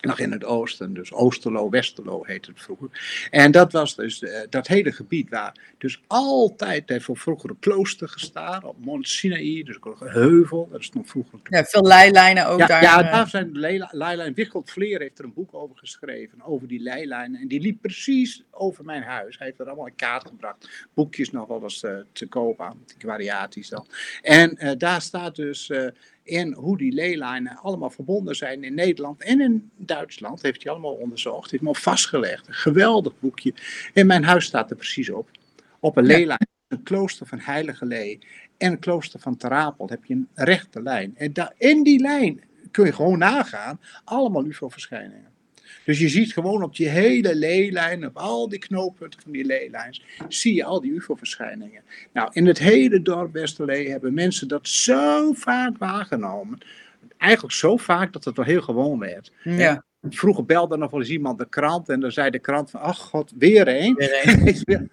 [0.00, 3.28] lag in het oosten, dus Oosterlo, Westerlo heette het vroeger.
[3.30, 7.58] En dat was dus eh, dat hele gebied waar dus altijd heeft voor vroeger een
[7.58, 11.82] klooster gestaan, op Mont Sinaï, dus ook een heuvel, dat is nog vroeger Ja, veel
[11.82, 12.82] leilijnen ook ja, daar.
[12.82, 13.58] ja, eh, daar zijn
[13.90, 14.34] leilijnen.
[14.34, 17.40] Wichelt Vleer heeft er een boek over geschreven, over die leilijnen.
[17.40, 19.38] En die liep precies over mijn huis.
[19.38, 20.88] Hij heeft er allemaal in kaart gebracht.
[20.94, 23.86] Boekjes nog wel eens eh, te koop aan, variaties dan.
[24.22, 25.70] En daar staat dus
[26.30, 30.42] in hoe die leelijnen allemaal verbonden zijn in Nederland en in Duitsland.
[30.42, 32.48] Heeft hij allemaal onderzocht, heeft hem al vastgelegd.
[32.48, 33.54] Een geweldig boekje.
[33.94, 35.30] En mijn huis staat er precies op.
[35.80, 38.18] Op een leelijn, een klooster van Heilige Lee
[38.58, 41.16] en een klooster van Terapel heb je een rechte lijn.
[41.16, 42.40] En in die lijn
[42.70, 45.28] kun je gewoon nagaan, allemaal UFO-verschijningen.
[45.84, 50.02] Dus je ziet gewoon op die hele leelijn, op al die knooppunten van die leelijns,
[50.28, 51.82] zie je al die UFO-verschijningen.
[52.12, 56.58] Nou, in het hele dorp Westerlee hebben mensen dat zo vaak waargenomen.
[57.16, 59.32] Eigenlijk zo vaak dat het wel heel gewoon werd.
[59.42, 59.84] ja.
[60.08, 62.98] Vroeger belde nog wel eens iemand de krant en dan zei de krant van, ach
[62.98, 63.64] god, weer.
[63.64, 63.94] Weer een.
[64.64, 64.88] Wel?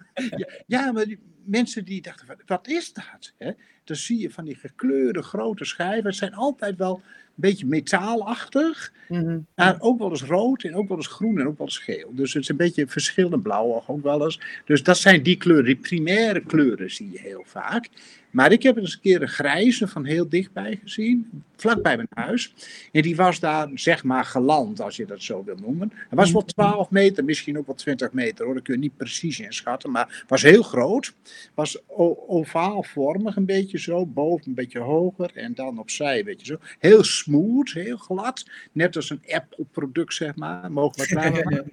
[0.66, 3.32] ja, maar die mensen die dachten, van, wat is dat?
[3.38, 3.50] Hè?
[3.88, 6.06] Dan zie je van die gekleurde grote schijven.
[6.06, 8.92] Het zijn altijd wel een beetje metaalachtig.
[9.08, 9.38] Mhm.
[9.54, 12.14] Maar ook wel eens rood en ook wel eens groen en ook wel eens geel.
[12.14, 14.40] Dus het is een beetje verschillende blauw ook wel eens.
[14.64, 17.88] Dus dat zijn die kleuren, die primaire kleuren zie je heel vaak.
[18.30, 22.54] Maar ik heb eens een keer een grijze van heel dichtbij gezien, vlakbij mijn huis.
[22.92, 25.92] En die was daar zeg maar geland, als je dat zo wil noemen.
[25.92, 28.96] Hij was wel 12 meter, misschien ook wel 20 meter hoor, dat kun je niet
[28.96, 29.90] precies inschatten.
[29.90, 31.14] Maar was heel groot,
[31.54, 31.78] was
[32.26, 36.58] ovaalvormig een beetje zo, boven een beetje hoger en dan opzij een beetje zo.
[36.78, 41.70] Heel smooth, heel glad, net als een Apple-product zeg maar, mogen we het maken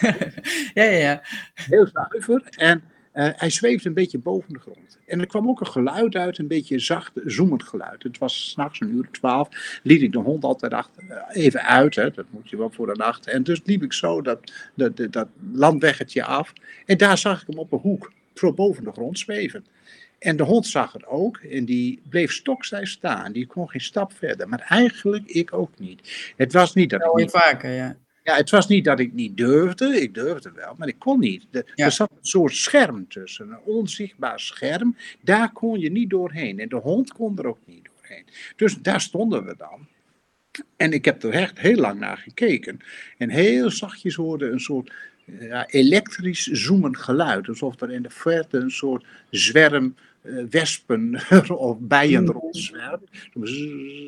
[0.74, 1.22] ja, ja, ja.
[1.54, 2.42] heel zuiver.
[2.50, 4.98] En eh, hij zweefde een beetje boven de grond.
[5.06, 8.02] En er kwam ook een geluid uit, een beetje zacht, zoemend geluid.
[8.02, 9.48] Het was s'nachts een uur twaalf.
[9.82, 12.86] Liet ik de hond altijd achter, eh, even uit, hè, dat moet je wel voor
[12.86, 13.26] de nacht.
[13.26, 16.52] En dus liep ik zo dat, dat, dat, dat landweggetje af.
[16.86, 19.64] En daar zag ik hem op een hoek, zo boven de grond zweven.
[20.22, 23.32] En de hond zag het ook en die bleef stokstijf staan.
[23.32, 24.48] Die kon geen stap verder.
[24.48, 26.32] Maar eigenlijk ik ook niet.
[26.36, 27.96] Het was niet dat Dat ik niet vaker, ja.
[28.24, 30.00] ja, het was niet dat ik niet durfde.
[30.00, 31.46] Ik durfde wel, maar ik kon niet.
[31.50, 31.62] Ja.
[31.74, 34.96] Er zat een soort scherm tussen, een onzichtbaar scherm.
[35.20, 36.58] Daar kon je niet doorheen.
[36.58, 38.24] En de hond kon er ook niet doorheen.
[38.56, 39.86] Dus daar stonden we dan.
[40.76, 42.78] En ik heb er echt heel lang naar gekeken.
[43.18, 44.92] En heel zachtjes hoorde een soort
[45.40, 47.48] ja, elektrisch zoemend geluid.
[47.48, 49.94] Alsof er in de verte een soort zwerm
[50.50, 51.20] wespen
[51.56, 52.30] of bijen Mm.
[52.30, 53.08] rondzwermt.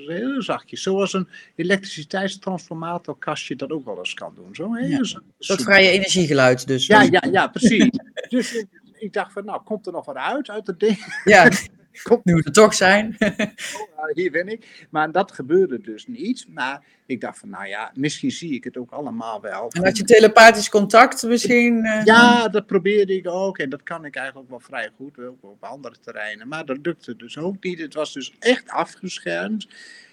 [0.06, 0.82] Heel zachtjes.
[0.82, 4.54] Zoals een elektriciteitstransformatorkastje dat ook wel eens kan doen.
[4.54, 5.04] Zo heel Ja.
[5.04, 6.86] zacht Dat vrije energiegeluid dus.
[6.86, 7.88] Ja, ja, ja, precies.
[8.28, 8.66] dus ik,
[8.98, 11.20] ik dacht van, nou, komt er nog wat uit uit het ding?
[11.24, 11.50] Ja,
[12.02, 13.16] Komt nu er toch zijn.
[13.96, 14.86] Nou, hier ben ik.
[14.90, 16.46] Maar dat gebeurde dus niet.
[16.48, 19.68] Maar ik dacht van, nou ja, misschien zie ik het ook allemaal wel.
[19.70, 21.84] En had je telepathisch contact misschien?
[21.84, 22.04] eh?
[22.04, 23.58] Ja, dat probeerde ik ook.
[23.58, 26.48] En dat kan ik eigenlijk wel vrij goed, ook op andere terreinen.
[26.48, 27.78] Maar dat lukte dus ook niet.
[27.78, 29.66] Het was dus echt afgeschermd.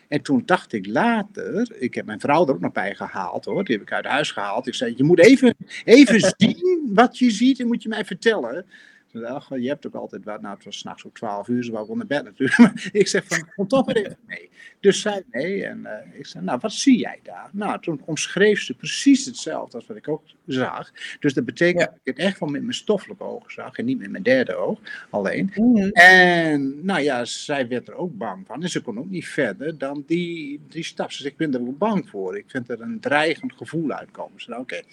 [0.08, 3.64] En toen dacht ik later, ik heb mijn vrouw er ook nog bij gehaald hoor,
[3.64, 4.68] die heb ik uit huis gehaald.
[4.68, 8.66] Ik zei, je moet even, even zien wat je ziet en moet je mij vertellen.
[9.12, 10.42] Je hebt ook altijd wat.
[10.42, 12.58] Nou, het was s'nachts ook 12 uur, ze ik onder bed natuurlijk.
[12.62, 14.50] Maar ik zeg van, kom toch weer even mee.
[14.80, 15.66] Dus zij nee.
[15.66, 17.50] En uh, ik zei, nou, wat zie jij daar?
[17.52, 20.92] Nou, toen omschreef ze precies hetzelfde als wat ik ook zag.
[21.20, 21.86] Dus dat betekent ja.
[21.86, 23.78] dat ik het echt wel met mijn stoffelijke ogen zag.
[23.78, 25.52] En niet met mijn derde oog alleen.
[25.56, 25.78] Mm.
[25.92, 28.64] En nou ja, zij werd er ook bang van.
[28.64, 31.12] En ze kon ook niet verder dan die, die stap.
[31.12, 32.38] Ze zei, ik ben er ook bang voor.
[32.38, 34.40] Ik vind er een dreigend gevoel uitkomen.
[34.40, 34.74] Ze zei, oké.
[34.74, 34.86] Okay.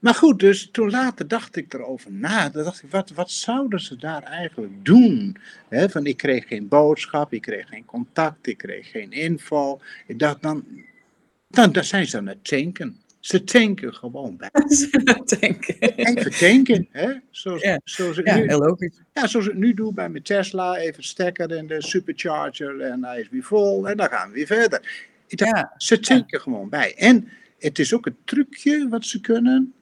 [0.00, 2.48] Maar goed, dus toen later dacht ik erover na.
[2.48, 5.36] Dan dacht ik, wat, wat zouden ze daar eigenlijk doen?
[5.68, 9.80] He, van, ik kreeg geen boodschap, ik kreeg geen contact, ik kreeg geen info.
[10.06, 10.64] Ik dacht, dan,
[11.48, 12.96] dan, dan zijn ze aan het tanken.
[13.20, 14.50] Ze tanken gewoon bij.
[14.68, 14.90] Ze
[15.24, 15.78] tanken.
[15.80, 17.12] Even tanken, hè?
[17.30, 17.80] Zoals, Ja.
[17.84, 19.00] zoals, ik Ja, nu, heel logisch.
[19.12, 20.76] ja, zoals ik nu doe bij mijn Tesla.
[20.76, 23.88] Even stekker in de supercharger en hij is weer vol.
[23.88, 25.08] En dan gaan we weer verder.
[25.26, 26.94] Ik dacht, Ja, ze tanken gewoon bij.
[26.96, 29.74] En het is ook een trucje wat ze kunnen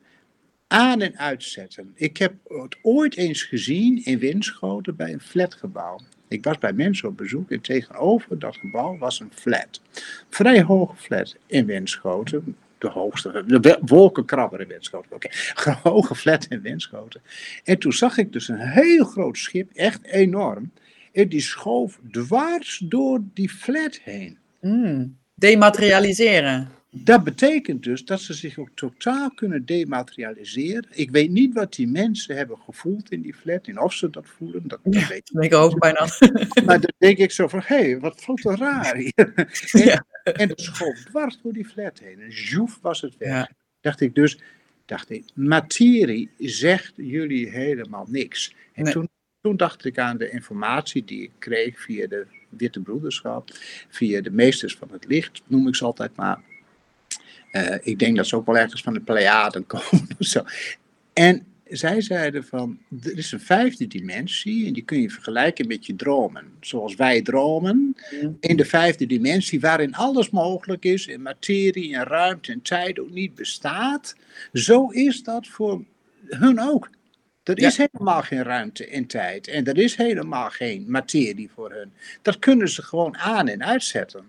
[0.69, 1.93] aan- en uitzetten.
[1.95, 5.99] Ik heb het ooit eens gezien in Winschoten bij een flatgebouw.
[6.29, 9.81] Ik was bij mensen op bezoek en tegenover dat gebouw was een flat.
[10.31, 12.57] Vrij hoge flat in Winschoten.
[12.79, 15.13] De hoogste, de wolkenkrabber in Winschoten.
[15.13, 15.29] Oké,
[15.83, 17.21] hoge flat in Winschoten.
[17.65, 20.73] En toen zag ik dus een heel groot schip, echt enorm.
[21.13, 24.39] En die schoof dwars door die flat heen.
[24.61, 25.17] Mm.
[25.35, 26.78] Dematerialiseren.
[26.91, 30.87] Dat betekent dus dat ze zich ook totaal kunnen dematerialiseren.
[30.91, 34.27] Ik weet niet wat die mensen hebben gevoeld in die flat en of ze dat
[34.27, 34.69] voelen.
[34.69, 35.07] Dat, Ja.
[35.09, 36.07] weet ik ook bijna.
[36.67, 39.13] Maar dan denk ik zo van, hé, hey, wat voelt er raar hier.
[39.35, 39.49] En,
[39.85, 40.05] Ja.
[40.23, 42.21] en het schoof dwars door die flat heen.
[42.21, 43.29] En joef was het weg.
[43.29, 43.51] Ja.
[43.81, 44.39] Dacht ik dus,
[44.85, 48.55] dacht ik, materie zegt jullie helemaal niks.
[48.73, 48.93] En Nee.
[48.93, 49.09] toen,
[49.41, 53.49] toen dacht ik aan de informatie die ik kreeg via de Witte Broederschap,
[53.89, 56.41] via de meesters van het licht, noem ik ze altijd maar.
[57.51, 60.45] Eh, ik denk dat ze ook wel ergens van de Pleiaden komen of zo.
[61.13, 65.87] En zij zeiden van, er is een vijfde dimensie en die kun je vergelijken met
[65.87, 66.45] je dromen.
[66.61, 67.97] Zoals wij dromen,
[68.41, 73.11] in de vijfde dimensie, waarin alles mogelijk is, en materie en ruimte en tijd ook
[73.11, 74.15] niet bestaat.
[74.53, 75.85] Zo is dat voor
[76.27, 76.91] hun ook.
[77.43, 81.93] Er is helemaal geen ruimte en tijd en er is helemaal geen materie voor hun.
[82.23, 84.25] Dat kunnen ze gewoon aan en uitzetten.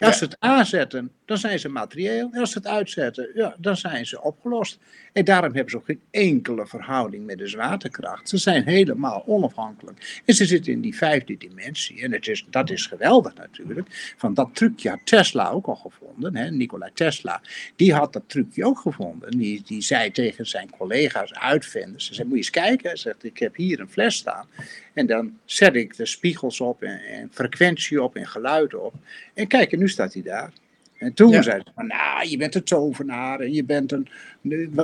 [0.00, 2.30] Als ze het aanzetten, dan zijn ze materieel.
[2.32, 4.78] Als ze het uitzetten, ja, dan zijn ze opgelost.
[5.16, 8.28] En daarom hebben ze ook geen enkele verhouding met de zwaartekracht.
[8.28, 10.22] Ze zijn helemaal onafhankelijk.
[10.24, 12.02] En ze zitten in die vijfde dimensie.
[12.02, 14.14] En het is, dat is geweldig natuurlijk.
[14.16, 16.36] Van dat trucje had Tesla ook al gevonden.
[16.36, 16.50] Hè?
[16.50, 17.40] Nikola Tesla.
[17.76, 19.30] Die had dat trucje ook gevonden.
[19.30, 22.10] Die, die zei tegen zijn collega's, uitvinders.
[22.10, 22.88] Ze moet je eens kijken.
[22.88, 24.46] Hij zegt, ik heb hier een fles staan.
[24.92, 28.94] En dan zet ik de spiegels op en, en frequentie op en geluiden op.
[29.34, 30.52] En kijk, en nu staat hij daar.
[30.98, 31.42] En toen Ja.
[31.42, 34.08] zei ze van, nou, je bent een tovenaar en je bent een,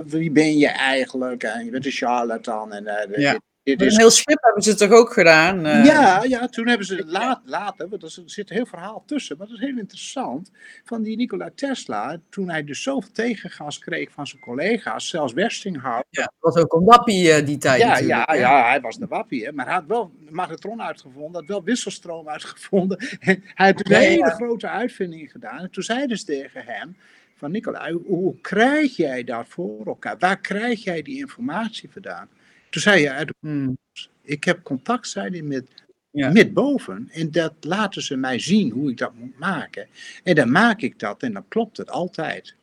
[0.06, 1.42] wie ben je eigenlijk?
[1.42, 3.40] En je bent een charlatan en eh, Ja.
[3.62, 5.66] Dit, Een heel schip hebben ze toch ook gedaan?
[5.66, 9.36] eh, Ja, ja, toen hebben ze laat, later, want er zit een heel verhaal tussen,
[9.38, 10.50] maar dat is heel interessant,
[10.84, 16.06] van die Nikola Tesla, toen hij dus zoveel tegengas kreeg van zijn collega's, zelfs Westinghouse,
[16.10, 18.34] Ja, dat was ook een wappie eh, die tijd ja, ja, hè?
[18.34, 22.28] ja, hij was de wappie, hè, maar hij had wel magnetron uitgevonden, had wel wisselstroom
[22.28, 22.98] uitgevonden.
[23.20, 24.08] En hij had dus Ja, ja.
[24.08, 25.58] hele grote uitvindingen gedaan.
[25.58, 26.96] En toen zeiden ze tegen hem,
[27.36, 30.16] van Nicola, hoe, hoe krijg jij dat voor elkaar?
[30.18, 32.28] Waar krijg jij die informatie vandaan?
[32.72, 33.78] Toen zei hij, uit de- Mm.
[34.22, 35.66] ik heb contact zei hij, met,
[36.10, 36.30] Ja.
[36.30, 37.08] met boven.
[37.12, 39.86] En dat laten ze mij zien hoe ik dat moet maken.
[40.22, 42.54] En dan maak ik dat en dan klopt het altijd.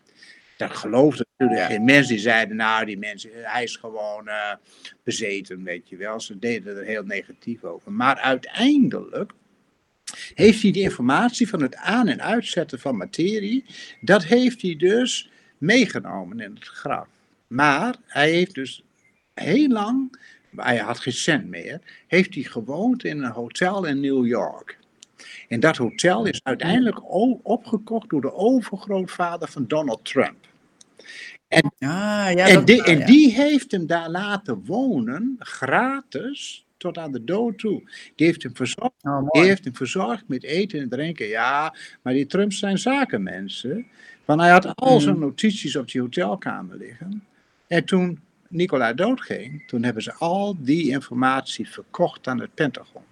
[0.57, 1.75] Dat geloofde natuurlijk Ja.
[1.75, 4.53] geen mensen die zeiden, nou die mensen, hij is gewoon eh,
[5.03, 6.19] bezeten, weet je wel.
[6.19, 7.91] Ze deden er heel negatief over.
[7.91, 9.31] Maar uiteindelijk
[10.33, 13.65] heeft hij die informatie van het aan- en uitzetten van materie,
[14.01, 17.07] dat heeft hij dus meegenomen in het graf.
[17.47, 18.83] Maar hij heeft dus
[19.39, 20.19] heel lang,
[20.55, 24.77] hij had geen cent meer, heeft hij gewoond in een hotel in New York.
[25.47, 30.47] En dat hotel is uiteindelijk opgekocht door de overgrootvader van Donald Trump.
[31.49, 37.11] Ah, ja, en, dat, die, ah, en heeft hem daar laten wonen, gratis, tot aan
[37.11, 37.81] de dood toe.
[38.15, 38.93] Die heeft hem verzorgd.
[39.01, 41.27] Oh, Die heeft hem verzorgd met eten en drinken.
[41.27, 43.85] Ja, maar die Trumps zijn zakenmensen.
[44.25, 45.03] Want hij had al Mhm.
[45.03, 47.23] zijn notities op die hotelkamer liggen.
[47.67, 53.03] En toen Nicola doodging, toen hebben ze al die informatie verkocht aan het Pentagon.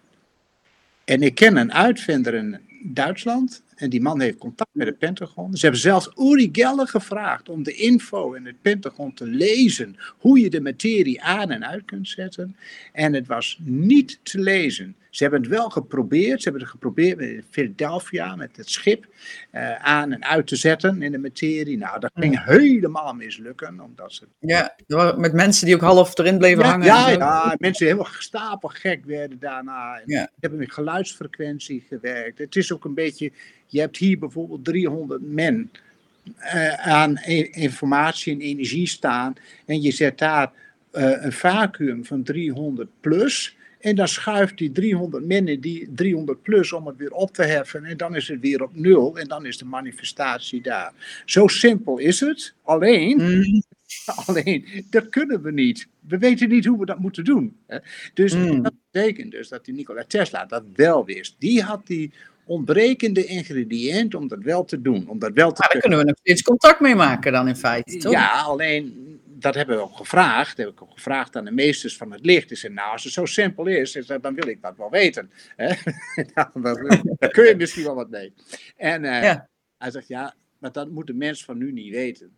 [1.06, 3.64] En ik ken een uitvinder in Duitsland.
[3.78, 5.56] En die man heeft contact met het Pentagon.
[5.56, 9.96] Ze hebben zelfs Uri Geller gevraagd om de info in het Pentagon te lezen.
[10.18, 12.56] Hoe je de materie aan en uit kunt zetten.
[12.94, 14.96] En het was niet te lezen.
[15.10, 16.38] Ze hebben het wel geprobeerd.
[16.38, 19.06] Ze hebben het geprobeerd in Philadelphia met het schip
[19.52, 21.78] uh, aan en uit te zetten in de materie.
[21.78, 23.80] Nou, dat ging helemaal mislukken.
[23.80, 24.28] Omdat ze...
[24.40, 24.76] Ja,
[25.18, 26.86] met mensen die ook half erin bleven ja, hangen.
[26.86, 30.02] Ja, ja, mensen die helemaal stapelgek werden daarna.
[30.06, 30.24] Ja.
[30.24, 32.38] Ik heb met geluidsfrequentie gewerkt.
[32.38, 33.32] Het is ook een beetje,
[33.68, 35.72] je hebt hier bijvoorbeeld 300 men
[36.40, 37.18] uh, aan
[37.52, 39.36] informatie en energie staan.
[39.66, 40.52] En je zet daar
[40.94, 43.56] uh, een vacuüm van 300 plus.
[43.80, 47.86] En dan schuift die 300 minnen die 300 plus om het weer op te heffen.
[47.86, 49.18] En dan is het weer op nul.
[49.18, 50.94] En dan is de manifestatie daar.
[51.26, 52.54] Zo simpel is het.
[52.64, 53.64] Alleen, Mm.
[54.26, 55.88] alleen dat kunnen we niet.
[56.00, 57.58] We weten niet hoe we dat moeten doen.
[58.14, 58.62] Dus Mm.
[58.62, 61.36] dat betekent dus dat die Nikola Tesla dat wel wist.
[61.40, 62.12] Die had die
[62.48, 65.10] ontbrekende ingrediënt om dat wel te doen.
[65.10, 67.56] Om dat wel te Maar daar kunnen we nog steeds contact mee maken dan in
[67.56, 68.12] feite, toch?
[68.12, 69.06] ja, alleen
[69.40, 70.58] dat hebben we ook gevraagd.
[70.58, 72.52] Heb ik ook gevraagd aan de meesters van het licht.
[72.52, 74.90] Ik zei, nou, als het zo simpel is, is dat, dan wil ik dat wel
[74.90, 75.32] weten.
[76.34, 76.62] Nou,
[77.18, 78.34] daar kun je misschien wel wat mee.
[78.76, 79.50] En uh, Ja.
[79.78, 82.32] hij zegt, ja, maar dat moet de mens van nu niet weten.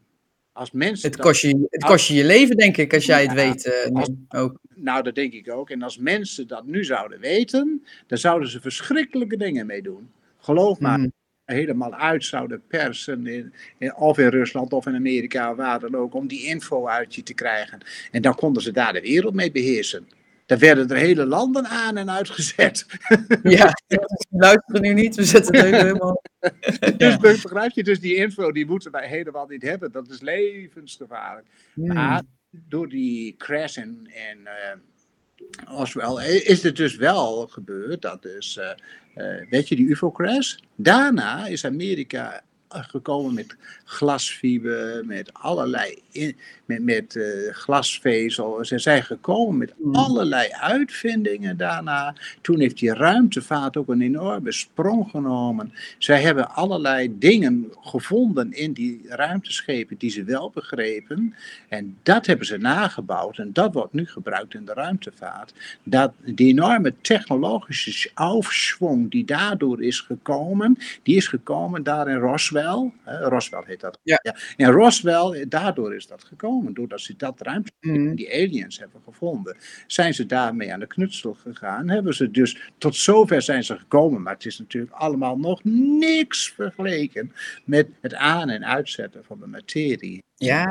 [0.59, 3.33] Als mensen Het kost, je, het kost je je leven, denk ik, als jij het
[3.33, 3.65] weet.
[3.65, 4.59] eh, als- ook.
[4.75, 5.69] Nou, dat denk ik ook.
[5.69, 10.09] En als mensen dat nu zouden weten, dan zouden ze verschrikkelijke dingen mee doen.
[10.39, 11.11] Geloof maar, Mm.
[11.45, 16.13] helemaal uit zouden persen, in, in- of in Rusland of in Amerika, waar dan ook,
[16.13, 17.79] om die info uit je te krijgen.
[18.11, 20.07] En dan konden ze daar de wereld mee beheersen.
[20.49, 22.85] Daar werden er hele landen aan en uitgezet.
[23.43, 25.15] Ja, we luisteren nu niet.
[25.15, 26.21] We zetten het even helemaal...
[26.97, 29.91] Dus begrijp je, dus die info die moeten wij helemaal niet hebben.
[29.91, 31.47] Dat is levensgevaarlijk.
[31.73, 31.93] Hmm.
[31.93, 38.57] Maar door die crash in, in eh, Oswell is het dus wel gebeurd dat dus,
[38.57, 38.69] eh,
[39.13, 40.55] eh, weet je, die UFO-crash.
[40.75, 43.55] Daarna is Amerika gekomen met
[43.85, 48.65] glasfiber, met allerlei, in- met, met eh, glasvezel.
[48.65, 49.95] Ze zijn gekomen met Mm.
[49.95, 52.15] allerlei uitvindingen daarna.
[52.41, 55.73] Toen heeft die ruimtevaart ook een enorme sprong genomen.
[55.97, 61.35] Zij hebben allerlei dingen gevonden in die ruimteschepen die ze wel begrepen.
[61.69, 65.53] En dat hebben ze nagebouwd en dat wordt nu gebruikt in de ruimtevaart.
[65.83, 72.57] Dat, die enorme technologische aufschwung die daardoor is gekomen, die is gekomen daar in Roswell.
[73.03, 73.99] Hè, Roswell heet dat.
[74.03, 74.19] Ja.
[74.55, 76.73] In Roswell, daardoor is dat gekomen.
[76.73, 78.15] Doordat ze dat ruimte, Mm.
[78.15, 81.89] die aliens hebben gevonden, zijn ze daarmee aan de knutsel gegaan.
[81.89, 85.63] Hebben ze dus, tot zover zijn ze gekomen, maar het is natuurlijk allemaal nog
[85.99, 87.33] niks vergeleken
[87.65, 90.23] met het aan- en uitzetten van de materie.
[90.39, 90.63] Ja,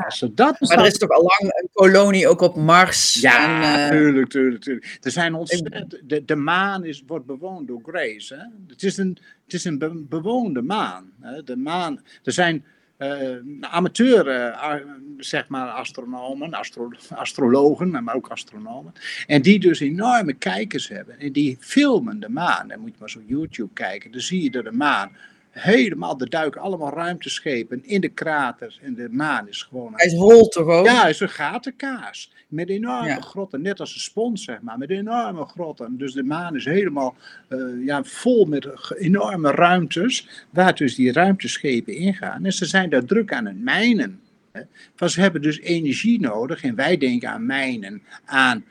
[0.59, 3.21] maar er is toch al lang een kolonie ook op Mars.
[3.21, 4.97] ja, en, eh, tuurlijk, tuurlijk, tuurlijk.
[5.01, 8.35] Er zijn ontzettend, de, de maan is, wordt bewoond door Grace.
[8.35, 8.43] Hè?
[8.67, 11.11] Het is een, het is een be- bewoonde maan.
[11.21, 11.43] Hè?
[11.43, 12.01] De maan.
[12.23, 12.63] Er zijn
[12.97, 14.85] eh, amateur, eh, ar-
[15.17, 18.93] zeg maar, astronomen, astro, astrologen, maar ook astronomen.
[19.27, 21.19] En die dus enorme kijkers hebben.
[21.19, 22.67] En die filmen de maan.
[22.67, 24.11] Dan moet je maar zo YouTube kijken.
[24.11, 25.11] Dan zie je dat de maan
[25.49, 28.79] helemaal, er duiken allemaal ruimteschepen in de kraters.
[28.83, 30.85] En de maan is gewoon Hij is hol toch ook?
[30.85, 32.31] ja, het is een gatenkaas.
[32.47, 33.19] Met enorme Ja.
[33.19, 34.77] grotten, net als een spons, zeg maar.
[34.77, 35.97] Met enorme grotten.
[35.97, 37.15] Dus de maan is helemaal
[37.47, 40.27] eh, ja, vol met enorme ruimtes.
[40.49, 42.45] Waar dus die ruimteschepen ingaan.
[42.45, 44.19] En ze zijn daar druk aan het mijnen.
[44.51, 44.61] Hè.
[44.97, 46.63] Want ze hebben dus energie nodig.
[46.63, 48.63] En wij denken aan mijnen, aan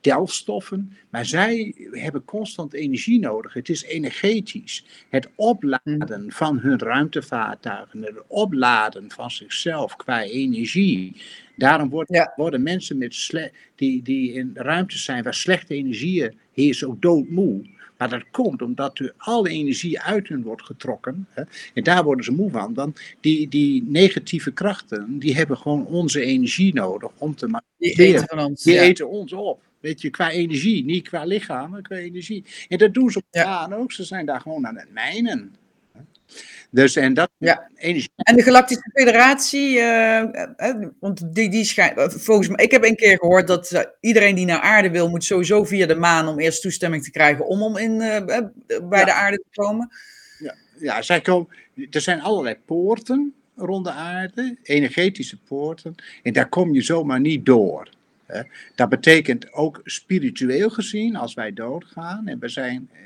[0.00, 0.96] delfstoffen.
[1.10, 3.52] Maar zij hebben constant energie nodig.
[3.52, 4.84] Het is energetisch.
[5.10, 8.02] Het opladen van hun ruimtevaartuigen.
[8.02, 11.16] Het opladen van zichzelf qua energie.
[11.56, 12.32] Daarom wordt, Ja.
[12.36, 17.72] worden mensen met sle- die, die in ruimtes zijn waar slechte energieën heersen ook doodmoe.
[17.98, 21.26] Maar dat komt omdat er alle energie uit hun wordt getrokken.
[21.30, 21.42] Hè?
[21.74, 22.74] En daar worden ze moe van.
[22.74, 28.22] Dan die, die negatieve krachten, die hebben gewoon onze energie nodig om te Die manifesteren.
[28.22, 28.62] eten ons.
[28.62, 28.80] Die ja.
[28.82, 29.62] eten ons op.
[29.84, 30.84] Weet je, qua energie.
[30.84, 32.44] Niet qua lichaam, maar qua energie.
[32.68, 33.44] En dat doen ze op de Ja.
[33.44, 33.92] maan ook.
[33.92, 35.54] Ze zijn daar gewoon aan het mijnen.
[36.70, 37.68] Dus en dat Ja.
[37.76, 38.10] energie.
[38.16, 40.18] En de Galactische Federatie, eh,
[40.56, 43.82] eh, want die, die schijnt, eh, volgens mij, ik heb een keer gehoord dat eh,
[44.00, 47.46] iedereen die naar aarde wil, moet sowieso via de maan om eerst toestemming te krijgen
[47.46, 48.24] om, om in, eh, eh,
[48.88, 49.04] bij Ja.
[49.04, 49.88] de aarde te komen.
[50.78, 51.48] Ja, zij komen,
[51.90, 57.46] er zijn allerlei poorten rond de aarde, energetische poorten, en daar kom je zomaar niet
[57.46, 57.88] door.
[58.74, 62.98] Dat betekent ook spiritueel gezien, als wij doodgaan en we zijn eh,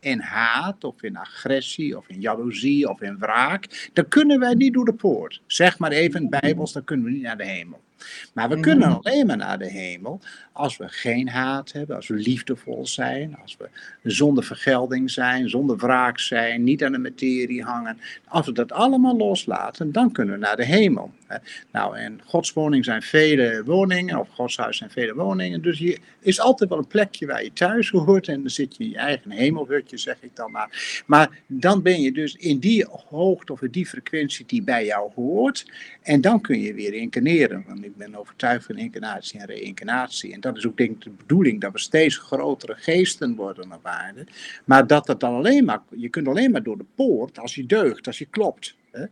[0.00, 4.74] in haat of in agressie of in jaloezie of in wraak, dan kunnen wij niet
[4.74, 5.42] door de poort.
[5.46, 7.80] Zeg maar even bijbels, dan kunnen we niet naar de hemel.
[8.34, 8.62] Maar we Mhm.
[8.62, 10.20] kunnen alleen maar naar de hemel
[10.56, 13.68] als we geen haat hebben, als we liefdevol zijn, als we
[14.02, 17.98] zonder vergelding zijn, zonder wraak zijn, niet aan de materie hangen.
[18.28, 21.10] Als we dat allemaal loslaten, dan kunnen we naar de hemel.
[21.72, 25.62] Nou, in Gods woning zijn vele woningen, of Gods huis zijn vele woningen.
[25.62, 28.28] Dus je is altijd wel een plekje waar je thuis hoort.
[28.28, 31.02] En dan zit je in je eigen hemelhutje, zeg ik dan maar.
[31.06, 35.10] Maar dan ben je dus in die hoogte of in die frequentie die bij jou
[35.14, 35.66] hoort.
[36.02, 37.64] En dan kun je weer incarneren.
[37.66, 40.32] Want ik ben overtuigd van incarnatie en reïncarnatie.
[40.32, 43.86] En dat is ook denk ik de bedoeling, dat we steeds grotere geesten worden op
[43.86, 44.26] aarde.
[44.64, 47.66] Maar dat het dan alleen maar, je kunt alleen maar door de poort als je
[47.66, 48.76] deugt, als je klopt.
[48.90, 49.04] Hè?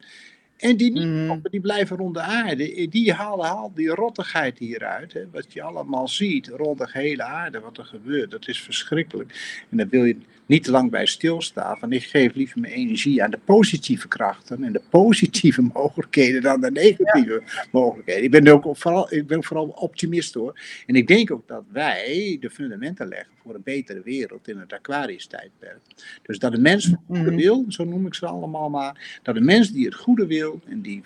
[0.57, 2.89] En die niet kloppen, die blijven rond de aarde.
[2.91, 5.13] Die halen, halen die rottigheid hieruit.
[5.13, 5.31] Hè?
[5.31, 8.31] Wat je allemaal ziet rond de hele aarde, wat er gebeurt.
[8.31, 9.63] Dat is verschrikkelijk.
[9.71, 10.17] En daar wil je
[10.47, 11.79] niet te lang bij stilstaan.
[11.79, 16.61] Van ik geef liever mijn energie aan de positieve krachten en de positieve mogelijkheden dan
[16.61, 17.43] de negatieve
[17.73, 18.25] mogelijkheden.
[18.25, 20.61] Ik ben, ook vooral, ik ben vooral optimist hoor.
[20.87, 24.73] En ik denk ook dat wij de fundamenten leggen voor een betere wereld in het
[24.73, 25.79] Aquarius-tijdperk.
[26.23, 27.37] Dus dat de mens van goede Mhm.
[27.37, 30.81] wil, zo noem ik ze allemaal maar, dat de mens die het goede wil en
[30.81, 31.03] die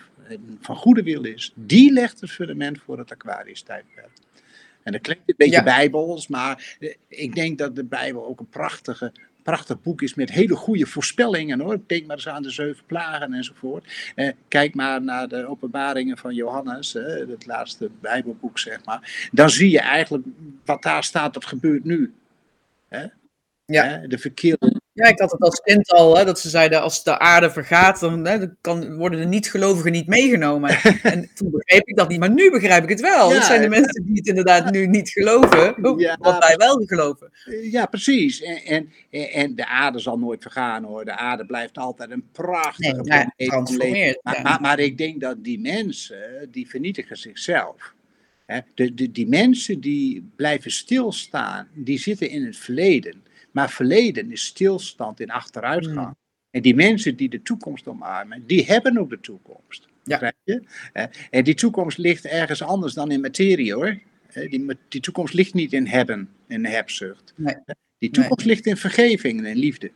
[0.61, 4.09] van goede wil is, die legt het fundament voor het Aquarius-tijdperk.
[4.83, 5.63] En dat klinkt een beetje Ja.
[5.63, 9.11] bijbels, maar eh, ik denk dat de Bijbel ook een prachtige,
[9.43, 11.79] prachtig boek is met hele goede voorspellingen hoor.
[11.87, 14.11] Denk maar eens aan de zeven plagen enzovoort.
[14.15, 19.29] Eh, kijk maar naar de openbaringen van Johannes, het laatste Bijbelboek zeg maar.
[19.31, 20.25] Dan zie je eigenlijk
[20.65, 22.13] wat daar staat, dat gebeurt nu.
[23.65, 23.97] Ja.
[24.07, 24.68] De verkeerde
[24.99, 27.99] Ja, ik had het als kind al, hè, dat ze zeiden als de aarde vergaat,
[27.99, 30.69] dan, hè, dan kan, worden de niet-gelovigen niet meegenomen.
[31.03, 33.29] en toen begreep ik dat niet, maar nu begrijp ik het wel.
[33.29, 36.17] Ja, dat zijn de mensen die het inderdaad nu niet geloven, Ja.
[36.19, 37.31] wat wij wel geloven.
[37.45, 38.41] Eh, Ja, precies.
[38.41, 38.63] En,
[39.09, 41.05] en, en de aarde zal nooit vergaan hoor.
[41.05, 45.43] De aarde blijft altijd een prachtige Nee, planeet ja, Maar, maar, maar ik denk dat
[45.43, 47.93] die mensen, die vernietigen zichzelf.
[48.45, 53.23] Hè, de, de, die mensen die blijven stilstaan, die zitten in het verleden.
[53.51, 55.97] Maar verleden is stilstand in achteruitgang.
[56.05, 56.15] Hmm.
[56.51, 59.87] En die mensen die de toekomst omarmen, die hebben ook de toekomst.
[60.03, 60.33] Ja.
[60.43, 60.61] Je?
[61.29, 63.99] En die toekomst ligt ergens anders dan in materie hoor.
[64.33, 67.33] Die, die toekomst ligt niet in hebben, in hebzucht.
[67.35, 67.55] Nee.
[67.97, 69.91] Die toekomst ligt in vergeving en in liefde.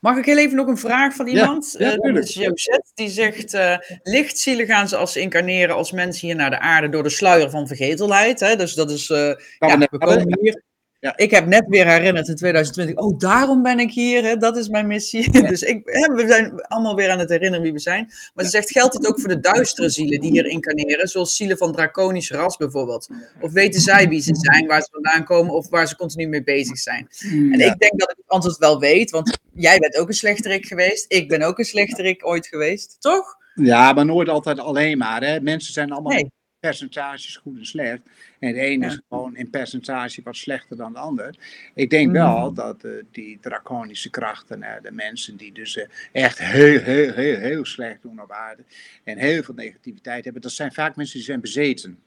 [0.00, 1.74] Mag ik heel even nog een vraag van iemand?
[1.78, 2.24] ja, Eh, dat tuurlijk.
[2.24, 6.50] is Josette, die zegt, eh lichtzielen gaan ze als ze incarneren als mensen hier naar
[6.50, 8.40] de aarde door de sluier van vergetelheid.
[8.40, 8.56] Hè?
[8.56, 10.62] Dus dat is, Gaan ja, we we naar- komen hier.
[11.00, 11.16] Ja.
[11.16, 14.36] Ik heb net weer herinnerd in 2020, oh daarom ben ik hier, hè?
[14.36, 15.30] dat is mijn missie.
[15.48, 18.12] Dus ik, hè, we zijn allemaal weer aan het herinneren wie we zijn.
[18.34, 21.58] Maar ze zegt, geldt dit ook voor de duistere zielen die hier incarneren, zoals zielen
[21.58, 23.08] van draconisch ras bijvoorbeeld?
[23.40, 26.42] Of weten zij wie ze zijn, waar ze vandaan komen of waar ze continu mee
[26.44, 27.08] bezig zijn?
[27.20, 27.72] En Ja.
[27.72, 31.04] ik denk dat ik het antwoord wel weet, want jij bent ook een slechterik geweest.
[31.08, 33.36] Ik ben ook een slechterik ooit geweest, toch?
[33.54, 35.22] Ja, maar nooit altijd alleen maar.
[35.22, 35.40] Hè.
[35.40, 36.30] Mensen zijn allemaal Nee.
[36.60, 38.00] Percentages goed en slecht.
[38.38, 38.86] En de Ja.
[38.86, 41.34] is gewoon in percentage wat slechter dan de ander.
[41.74, 42.16] Ik denk Mhm.
[42.16, 47.12] wel dat eh, die draconische krachten, eh, de mensen die dus eh, echt heel, heel,
[47.12, 48.62] heel, heel slecht doen op aarde.
[49.04, 50.42] En heel veel negativiteit hebben.
[50.42, 51.98] Dat zijn vaak mensen die zijn bezeten.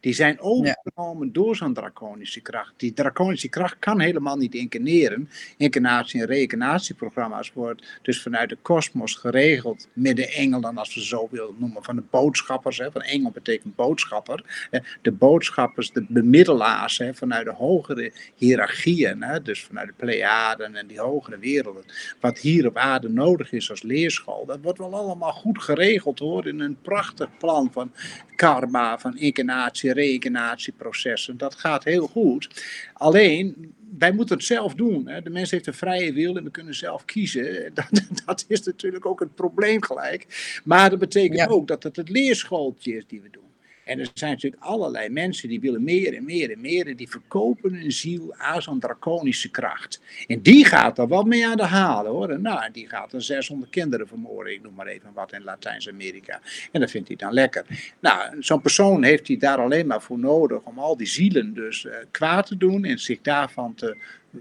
[0.00, 2.72] Die zijn overgenomen door zo'n draconische kracht.
[2.76, 5.28] Die draconische kracht kan helemaal niet incarneren.
[5.56, 11.28] Incarnatie- en reïncarnatieprogramma's worden dus vanuit de kosmos geregeld met de engelen, als we zo
[11.30, 12.78] willen noemen, van de boodschappers.
[12.78, 14.68] Hè, van engel betekent boodschapper.
[14.70, 20.74] Hè, de boodschappers, de bemiddelaars hè, vanuit de hogere hiërarchieën, hè, dus vanuit de Pleiaden
[20.74, 21.84] en die hogere werelden.
[22.20, 26.46] Wat hier op aarde nodig is als leerschool, dat wordt wel allemaal goed geregeld hoor,
[26.46, 27.92] in een prachtig plan van
[28.36, 31.36] karma, van incarnatie, reïncarnatieprocessen.
[31.36, 32.48] Dat gaat heel goed.
[32.92, 35.08] Alleen, wij moeten het zelf doen.
[35.08, 35.22] Hè.
[35.22, 37.70] De mens heeft een vrije wil en we kunnen zelf kiezen.
[37.74, 37.88] Dat,
[38.24, 40.60] dat is natuurlijk ook het probleem gelijk.
[40.64, 41.46] Maar dat betekent Ja.
[41.46, 43.48] ook dat het het leerschooltje is die we doen.
[43.90, 46.96] En er zijn natuurlijk allerlei mensen die willen meer en meer en meer.
[46.96, 50.00] Die verkopen hun ziel aan zo'n draconische kracht.
[50.26, 52.40] En die gaat er wel mee aan de halen hoor.
[52.40, 54.52] Nou, die gaat er 600 kinderen vermoorden.
[54.52, 56.40] Ik noem maar even wat in Latijns-Amerika.
[56.72, 57.66] En dat vindt hij dan lekker.
[58.00, 61.86] Nou, zo'n persoon heeft hij daar alleen maar voor nodig om al die zielen dus
[61.86, 62.84] eh, kwaad te doen.
[62.84, 63.96] En zich daarvan te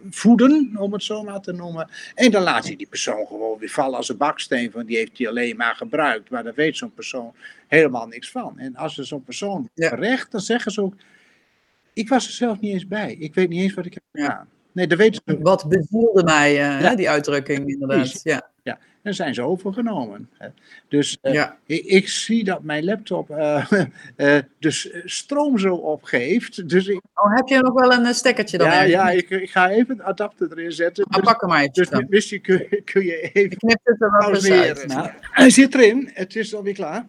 [0.09, 1.89] voeden, om het zo maar te noemen.
[2.15, 4.71] En dan laat hij die persoon gewoon weer vallen als een baksteen.
[4.71, 6.29] Van die heeft hij alleen maar gebruikt.
[6.29, 7.33] Maar daar weet zo'n persoon
[7.67, 8.59] helemaal niks van.
[8.59, 9.89] En als er zo'n persoon Ja.
[9.89, 10.93] terecht, dan zeggen ze ook...
[11.93, 13.13] Ik was er zelf niet eens bij.
[13.19, 14.23] Ik weet niet eens wat ik heb Ja.
[14.25, 14.47] gedaan.
[14.71, 15.37] Nee, dat weten ze.
[15.41, 16.95] Wat bezielde mij, eh, Ja.
[16.95, 17.97] die uitdrukking inderdaad.
[17.97, 18.23] Precies.
[18.23, 18.49] Ja.
[19.01, 20.29] En zijn ze overgenomen.
[20.37, 20.47] hè.
[20.87, 21.57] Dus eh, Ja.
[21.65, 23.71] ik, ik zie dat mijn laptop eh,
[24.15, 26.69] eh, dus stroom zo opgeeft.
[26.69, 28.67] Dus ik, Oh, heb je nog wel een stekkertje dan?
[28.67, 31.03] ja, ja ik, ik ga even een adapter erin zetten.
[31.03, 34.01] Ah, Dus, pak hem maar even dus missie kun, kun je even Ik knip het
[34.01, 34.87] er wel uit.
[34.87, 36.09] Nou, hij zit erin.
[36.13, 37.07] Het is alweer klaar.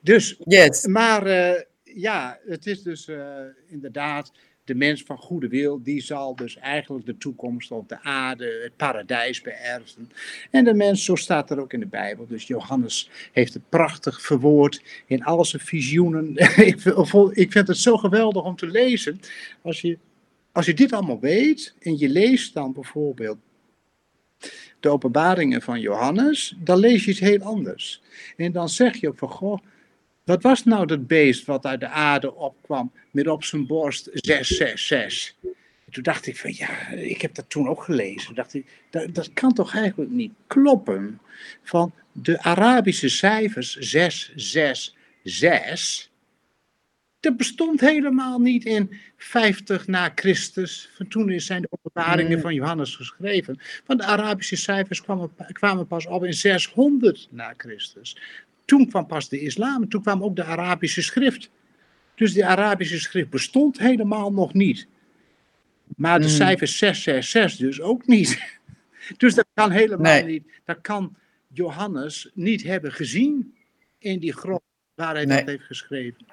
[0.00, 0.86] Dus Yes.
[0.86, 3.18] Maar eh, ja, het is dus uh,
[3.66, 4.32] inderdaad
[4.70, 8.76] de mens van goede wil, die zal dus eigenlijk de toekomst op de aarde, het
[8.76, 10.10] paradijs beërven.
[10.50, 12.26] En de mens, zo staat er ook in de Bijbel.
[12.26, 16.34] Dus Johannes heeft het prachtig verwoord in al zijn visioenen.
[17.34, 19.20] ik, vind het zo geweldig om te lezen.
[19.62, 19.98] Als je,
[20.52, 23.38] als je dit allemaal weet en je leest dan bijvoorbeeld
[24.80, 28.02] de openbaringen van Johannes, dan lees je iets heel anders.
[28.36, 29.58] En dan zeg je van, goh,
[30.30, 35.34] wat was nou dat beest wat uit de aarde opkwam met op zijn borst 666?
[35.90, 38.34] Toen dacht ik van ja, ik heb dat toen ook gelezen.
[38.34, 41.20] Dacht ik, dat, dat kan toch eigenlijk niet kloppen?
[41.62, 46.08] Van de Arabische cijfers 666,
[47.20, 50.90] dat bestond helemaal niet in 50 na Christus.
[50.96, 53.60] Van toen zijn de openbaringen van Johannes geschreven.
[53.86, 58.16] Want de Arabische cijfers kwamen, kwamen pas op in 600 na Christus.
[58.70, 61.50] Toen kwam pas de islam, toen kwam ook de Arabische schrift.
[62.14, 64.86] Dus de Arabische schrift bestond helemaal nog niet.
[65.96, 66.34] Maar de hmm.
[66.34, 68.38] cijfer 666 dus ook niet.
[69.16, 70.44] Dus dat kan helemaal niet.
[70.64, 71.16] Dat kan
[71.52, 73.54] Johannes niet hebben gezien
[73.98, 74.62] in die grot
[74.94, 76.26] waar hij dat heeft geschreven.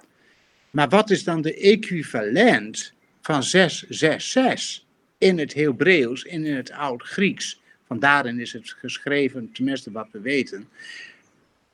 [0.69, 4.83] Maar wat is dan de equivalent van 666
[5.17, 7.61] in het Hebreeuws en in het Oud-Grieks?
[7.87, 10.67] Van daarin is het geschreven, tenminste wat we weten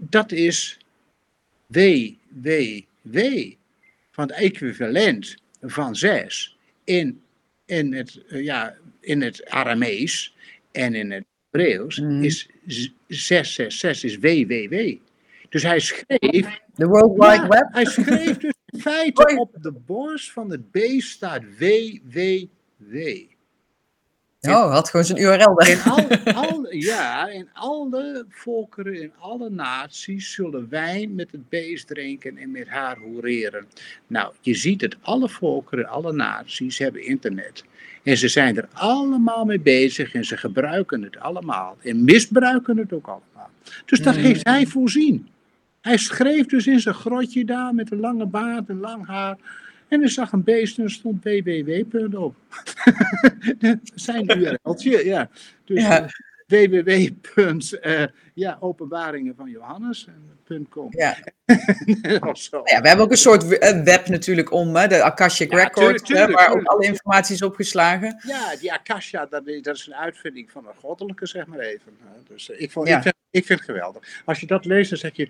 [0.10, 0.78] dat is
[1.68, 1.80] W,
[2.28, 2.50] W,
[3.02, 3.18] W.
[4.12, 7.22] Van het equivalent van 6 in,
[7.66, 10.36] in, het, uh, ja, in het Aramees
[10.72, 12.24] en in het Hebreeuws mm.
[12.24, 12.50] is
[13.08, 14.98] 666 is WWW.
[15.50, 16.62] Dus hij schreef.
[16.76, 17.68] De World Wide ja, Web?
[17.72, 23.32] Hij schreef dus in feite op de borst van het beest staat WWW.
[24.50, 25.70] Oh, had gewoon zijn URL daar.
[25.70, 31.88] In al, al, ja, in alle volkeren, in alle naties zullen wijn met het beest
[31.88, 33.66] drinken en met haar hoereren.
[34.08, 37.64] Nou, je ziet het, alle volkeren, alle naties hebben internet.
[38.04, 41.78] En ze zijn er allemaal mee bezig en ze gebruiken het allemaal.
[41.82, 43.50] En misbruiken het ook allemaal.
[43.86, 44.24] Dus dat hmm.
[44.24, 45.30] heeft hij voorzien.
[45.82, 49.38] Hij schreef dus in zijn grotje daar met een lange baard en lang haar.
[49.88, 52.18] En er zag een beest en er stond www.
[52.18, 52.36] op.
[53.96, 55.30] Zijn URL'tje, ja.
[55.66, 56.10] Dus ja.
[56.48, 56.90] www.
[57.38, 58.04] Uh,
[58.34, 60.88] ja, openbaringen van Johannes.com.
[60.90, 61.18] Ja.
[62.34, 62.62] zo.
[62.64, 63.48] ja, we hebben ook een soort
[63.84, 68.22] web natuurlijk om, hè, de Akashic ja, Record, waar ook alle informatie is opgeslagen.
[68.28, 71.98] Ja, die Akasha, dat, dat is een uitvinding van een goddelijke, zeg maar even.
[72.28, 74.22] Dus ik, vond, ik, vind, ik vind het geweldig.
[74.26, 75.30] Als je dat leest, dan zeg je,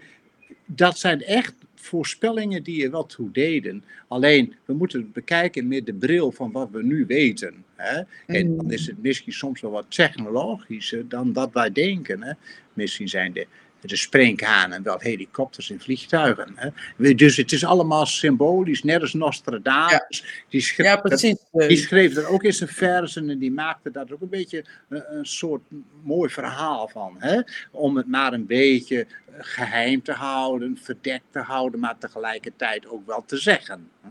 [0.66, 1.54] dat zijn echt
[1.84, 3.84] voorspellingen die er wat toe deden.
[4.08, 7.64] Alleen, we moeten het bekijken met de bril van wat we nu weten.
[7.76, 8.02] Hè?
[8.26, 12.24] En dan is het misschien soms wel wat technologischer dan dat wij denken.
[12.24, 12.34] Hè?
[12.74, 13.48] Misschien zijn de
[13.90, 16.54] de sprinkhanen, wel helikopters en vliegtuigen.
[16.56, 17.14] Hè?
[17.14, 20.44] Dus het is allemaal symbolisch, net als Nostradamus.
[20.50, 21.38] Die, schreef, ja, precies.
[21.52, 24.66] Dat, die schreef er ook in zijn versen en die maakte daar ook een beetje
[24.90, 25.62] een, een soort
[26.04, 27.16] mooi verhaal van.
[27.20, 27.42] Hè?
[27.72, 29.08] Om het maar een beetje
[29.38, 33.90] geheim te houden, verdekt te houden, maar tegelijkertijd ook wel te zeggen.
[34.02, 34.10] Hè?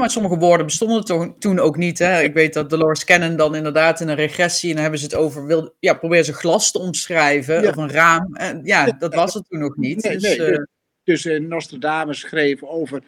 [0.00, 1.98] Maar sommige woorden bestonden toen ook niet.
[1.98, 2.22] Hè?
[2.22, 5.14] Ik weet dat Dolores Cannon dan inderdaad in een regressie, en dan hebben ze het
[5.14, 8.34] over, wil, ja, probeer ze glas te omschrijven, of een raam.
[8.34, 10.02] En ja, dat was het toen nog niet.
[10.02, 10.58] Nee, dus, nee, uh,
[11.04, 13.02] dus, dus Nostradamus schreef over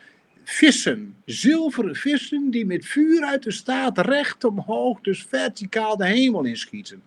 [0.44, 6.44] vissen, zilveren vissen, die met vuur uit de staat recht omhoog, dus verticaal de hemel
[6.44, 7.02] inschieten.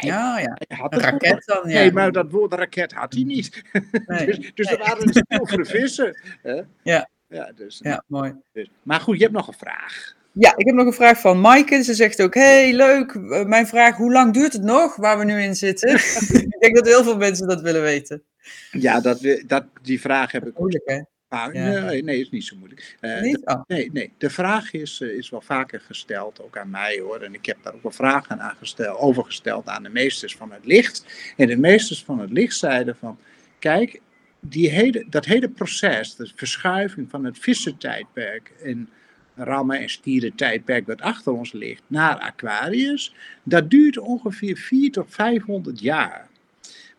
[0.00, 0.58] ja, ja.
[0.76, 1.78] Had een raket dan, ja.
[1.78, 3.62] Nee, maar dat woord raket had hij niet.
[4.06, 4.26] Nee.
[4.26, 4.76] dus dus nee.
[4.76, 6.20] er waren zilveren vissen.
[6.42, 6.60] Hè?
[6.82, 7.08] Ja.
[7.28, 8.34] Ja, dus, ja mooi.
[8.52, 8.70] Dus.
[8.82, 10.16] Maar goed, je hebt nog een vraag.
[10.32, 11.82] Ja, ik heb nog een vraag van Maaike.
[11.82, 13.12] Ze zegt ook, hey, leuk.
[13.12, 15.94] Eh, mijn vraag, hoe lang duurt het nog waar we nu in zitten?
[16.44, 18.22] ik denk dat heel veel mensen dat willen weten.
[18.70, 21.00] Ja, dat, dat, die vraag heb ik Moeilijk, hè?
[21.28, 22.96] Ah, nee, nee, is niet zo moeilijk.
[23.00, 23.34] Uh, niet?
[23.44, 23.62] De, oh.
[23.66, 27.20] nee, nee, de vraag is, uh, is wel vaker gesteld, ook aan mij hoor.
[27.20, 30.52] En ik heb daar ook wel vragen aan gesteld, over gesteld aan de meesters van
[30.52, 31.04] het licht.
[31.36, 33.18] En de meesters van het licht zeiden van,
[33.58, 34.00] kijk,
[34.40, 38.88] die hele, dat hele proces, de verschuiving van het vissentijdperk en
[39.34, 45.80] rammen- en stierentijdperk wat achter ons ligt naar Aquarius, dat duurt ongeveer 4 tot 500
[45.80, 46.28] jaar.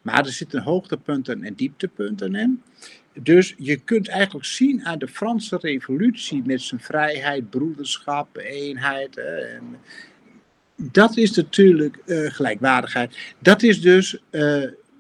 [0.02, 2.62] Maar er zitten hoogtepunten en dieptepunten in.
[3.14, 9.18] Dus je kunt eigenlijk zien aan de Franse revolutie met zijn vrijheid, broederschap, eenheid.
[9.18, 9.64] En
[10.76, 13.18] dat is natuurlijk uh, gelijkwaardigheid.
[13.40, 14.22] Dat is dus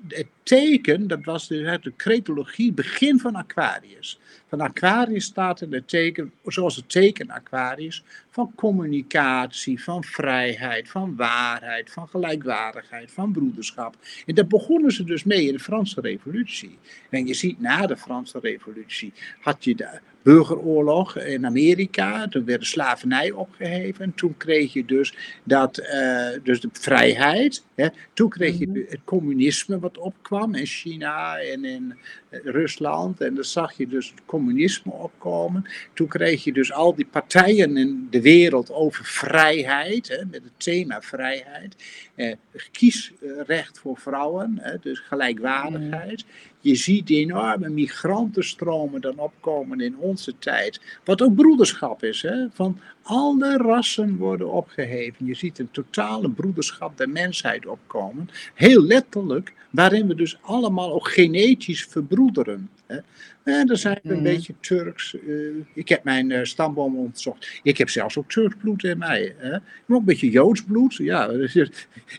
[0.07, 4.19] het teken, dat was de, de cretologie, begin van Aquarius.
[4.47, 11.15] Van Aquarius staat er het teken, zoals het teken Aquarius, van communicatie, van vrijheid, van
[11.15, 13.95] waarheid, van gelijkwaardigheid, van broederschap.
[14.25, 16.77] En daar begonnen ze dus mee in de Franse Revolutie.
[17.09, 22.27] En je ziet na de Franse Revolutie had je de burgeroorlog in Amerika.
[22.27, 24.13] Toen werd de slavernij opgeheven.
[24.15, 27.63] Toen kreeg je dus, dat, uh, dus de vrijheid.
[27.75, 27.87] Hè.
[28.13, 28.79] Toen kreeg je mhm.
[28.89, 31.97] het communisme wat opkwam in China en in
[32.29, 33.21] eh, Rusland.
[33.21, 35.65] En dan zag je dus het communisme opkomen.
[35.93, 40.07] Toen kreeg je dus al die partijen in de wereld over vrijheid.
[40.07, 41.75] Hè, met het thema vrijheid.
[42.15, 42.33] Eh,
[42.71, 46.25] kiesrecht voor vrouwen, hè, dus gelijkwaardigheid.
[46.25, 46.48] Mhm.
[46.61, 50.81] Je ziet enorme migrantenstromen dan opkomen in onze tijd.
[51.03, 52.21] Wat ook broederschap is.
[52.21, 52.49] Hè?
[52.53, 55.25] Van alle rassen worden opgeheven.
[55.25, 58.29] Je ziet een totale broederschap der mensheid opkomen.
[58.53, 62.69] Heel letterlijk, waarin we dus allemaal ook genetisch verbroederen.
[62.85, 62.97] Hè?
[63.43, 64.23] En dan zijn we een mhm.
[64.23, 65.15] beetje Turks.
[65.27, 67.59] Uh, ik heb mijn uh, stamboom onderzocht.
[67.63, 69.35] Ik heb zelfs ook Turks bloed in mij.
[69.37, 69.55] Hè?
[69.55, 70.95] Ik heb ook een beetje Joods bloed.
[70.95, 71.55] Ja, dus,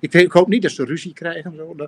[0.00, 1.54] ik, weet, ik, hoop niet dat ze ruzie krijgen.
[1.56, 1.76] Zo.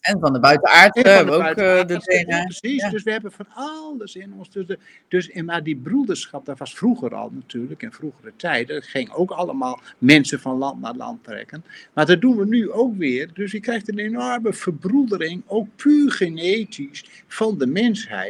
[0.00, 2.42] En van de buitenaard hebben we ook de DNA.
[2.42, 4.50] Precies, dus we hebben van alles in ons.
[4.50, 4.78] Dus, de,
[5.08, 8.82] dus maar die broederschap, dat was vroeger al natuurlijk, in vroegere tijden.
[8.82, 11.64] ging ook allemaal mensen van land naar land trekken.
[11.92, 13.30] Maar dat doen we nu ook weer.
[13.34, 18.23] Dus je krijgt een enorme verbroedering, ook puur genetisch, van de mensheid.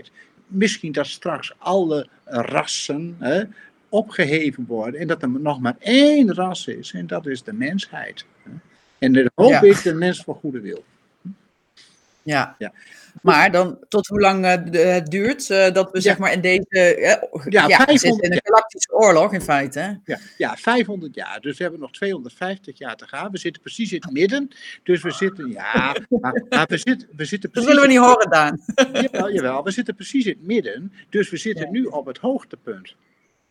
[0.46, 3.42] Misschien dat straks alle rassen hè,
[3.88, 8.24] opgeheven worden en dat er nog maar één ras is, en dat is de mensheid.
[8.98, 9.62] En de hoop ja.
[9.62, 10.84] is de mens van goede wil.
[12.24, 12.54] Ja.
[12.58, 12.72] ja.
[13.22, 16.66] Maar dan tot hoe lang uh, het duurt uh, dat we zeg maar in deze.
[16.70, 20.00] Uh, ja, ja 500, in een galactische oorlog in feite.
[20.04, 21.40] Ja, ja, 500 jaar.
[21.40, 23.30] Dus we hebben nog 250 jaar te gaan.
[23.30, 24.48] We zitten precies in het midden.
[24.82, 25.50] Dus we zitten.
[25.50, 27.68] Ja, maar, maar we, zitten, we zitten precies.
[27.68, 28.60] Dat willen we niet horen, Daan.
[29.02, 30.92] Jawel, jawel, we zitten precies in het midden.
[31.10, 32.94] Dus we zitten nu op het hoogtepunt.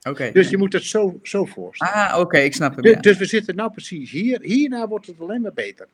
[0.10, 1.94] Okay, dus je moet het zo, zo voorstellen.
[1.94, 2.84] Ah, oké, ik snap het.
[2.84, 4.42] Dus, dus we zitten nou precies hier.
[4.42, 5.88] Hierna wordt het alleen maar beter.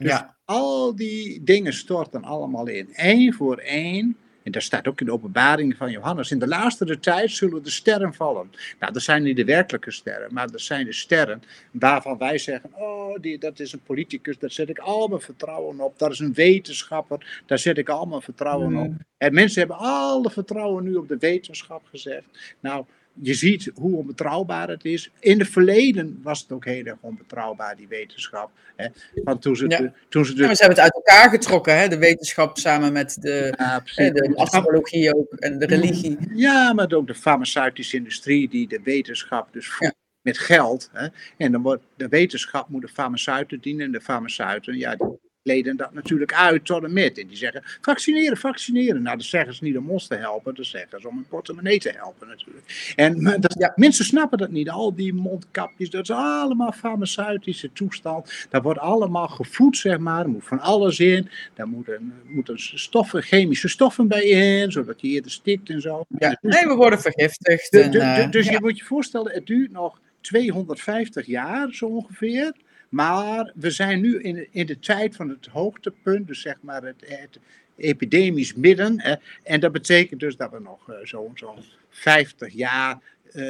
[0.00, 0.36] Dus ja.
[0.44, 4.16] al die dingen storten allemaal in, één voor één.
[4.42, 6.30] En dat staat ook in de openbaring van Johannes.
[6.30, 8.50] In de laatste tijd zullen de sterren vallen.
[8.78, 12.70] Nou, dat zijn niet de werkelijke sterren, maar dat zijn de sterren waarvan wij zeggen:
[12.74, 15.98] Oh, die, dat is een politicus, daar zet ik al mijn vertrouwen op.
[15.98, 18.92] Dat is een wetenschapper, daar zet ik al mijn vertrouwen op.
[19.16, 22.56] En mensen hebben alle vertrouwen nu op de wetenschap gezegd.
[22.60, 22.84] Nou,
[23.22, 25.10] je ziet hoe onbetrouwbaar het is.
[25.18, 28.50] In het verleden was het ook heel erg onbetrouwbaar, die wetenschap.
[28.76, 28.86] Hè?
[29.24, 29.92] Want toen ze, ja.
[30.08, 30.42] toen ze, de...
[30.42, 31.88] ja, ze hebben het uit elkaar getrokken, hè?
[31.88, 33.54] de wetenschap samen met de,
[33.84, 36.18] hè, de astrologie ook en de religie.
[36.34, 39.98] Ja, maar ook de farmaceutische industrie die de wetenschap dus voert.
[40.20, 40.90] Met geld.
[40.92, 41.08] Hè?
[41.36, 43.86] En dan wordt de wetenschap moet de farmaceuten dienen.
[43.86, 45.06] En de farmaceuten, ja, die
[45.42, 47.18] leden dat natuurlijk uit tot en met.
[47.18, 49.02] En die zeggen, vaccineren, vaccineren.
[49.02, 51.78] Nou, dat zeggen ze niet om ons te helpen, dat zeggen ze om een portemonnee
[51.78, 52.92] te helpen natuurlijk.
[52.96, 58.46] En dat, ja, mensen snappen dat niet, al die mondkapjes, dat is allemaal farmaceutische toestand.
[58.50, 61.28] Daar wordt allemaal gevoed, zeg maar, er moet van alles in.
[61.54, 66.04] Daar moeten, moeten stoffen, chemische stoffen bij in, zodat die eerder stikt en zo.
[66.18, 67.70] Ja, nee, we worden vergiftigd.
[67.70, 72.52] Dus, en, dus je moet je voorstellen, het duurt nog 250 jaar zo ongeveer
[72.90, 77.04] maar we zijn nu in, in de tijd van het hoogtepunt, dus zeg maar het,
[77.06, 77.38] het
[77.76, 79.00] epidemisch midden.
[79.00, 81.54] Hè, en dat betekent dus dat we nog uh, zo'n zo
[81.90, 82.98] 50 jaar
[83.32, 83.46] uh,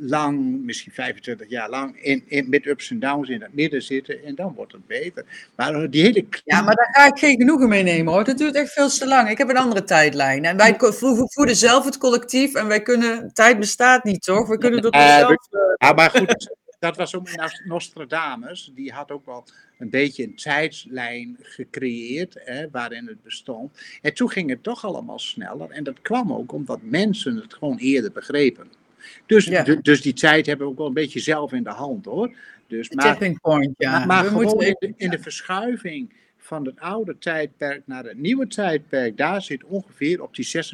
[0.00, 4.24] lang, misschien 25 jaar lang, in, in, met ups en downs in het midden zitten.
[4.24, 5.24] En dan wordt het beter.
[5.56, 6.26] Maar eh, die hele...
[6.44, 8.24] Ja, maar daar ga ik geen genoegen mee nemen hoor.
[8.24, 9.30] Dat duurt echt veel te lang.
[9.30, 10.44] Ik heb een andere tijdlijn.
[10.44, 13.32] En wij voeden zelf het collectief en wij kunnen...
[13.32, 14.48] Tijd bestaat niet, toch?
[14.48, 15.36] We kunnen dat uh, zelf...
[15.78, 17.28] Ja, maar goed, dat was ook
[17.64, 19.44] Nostradamus, die had ook wel
[19.78, 23.80] een beetje een tijdslijn gecreëerd hè, waarin het bestond.
[24.00, 27.76] En toen ging het toch allemaal sneller en dat kwam ook omdat mensen het gewoon
[27.76, 28.72] eerder begrepen.
[29.26, 29.44] Dus,
[29.82, 32.34] dus die tijd hebben we ook wel een beetje zelf in de hand hoor.
[32.66, 33.98] Dus, maar, point, ja.
[33.98, 36.12] Maar, maar gewoon in de, in de verschuiving
[36.52, 40.64] van het oude tijdperk naar het nieuwe tijdperk, daar zit ongeveer op die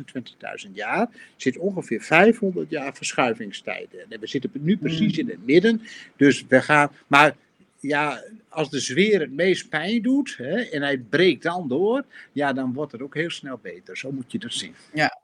[0.67, 4.01] 26.000 jaar, zit ongeveer 500 jaar verschuivingstijden.
[4.09, 5.21] En we zitten nu precies hmm.
[5.21, 5.83] in het midden,
[6.17, 7.37] dus we gaan, maar
[7.81, 12.53] ja, als de zweer het meest pijn doet hè, en hij breekt dan door, ja,
[12.53, 13.97] dan wordt het ook heel snel beter.
[13.97, 14.75] Zo moet je dat zien.
[14.93, 15.19] Ja.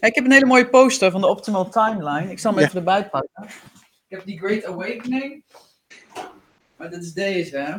[0.00, 2.30] Ik heb een hele mooie poster van de Optimal Timeline.
[2.30, 3.44] Ik zal hem even erbij pakken.
[4.08, 5.42] Ik heb die Great Awakening.
[6.76, 7.76] Maar dit is deze, hè?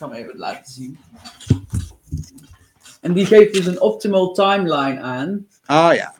[0.00, 0.98] Ik zal hem even laten zien.
[3.00, 5.46] En die geeft dus een optimal timeline aan.
[5.64, 6.14] Ah ja.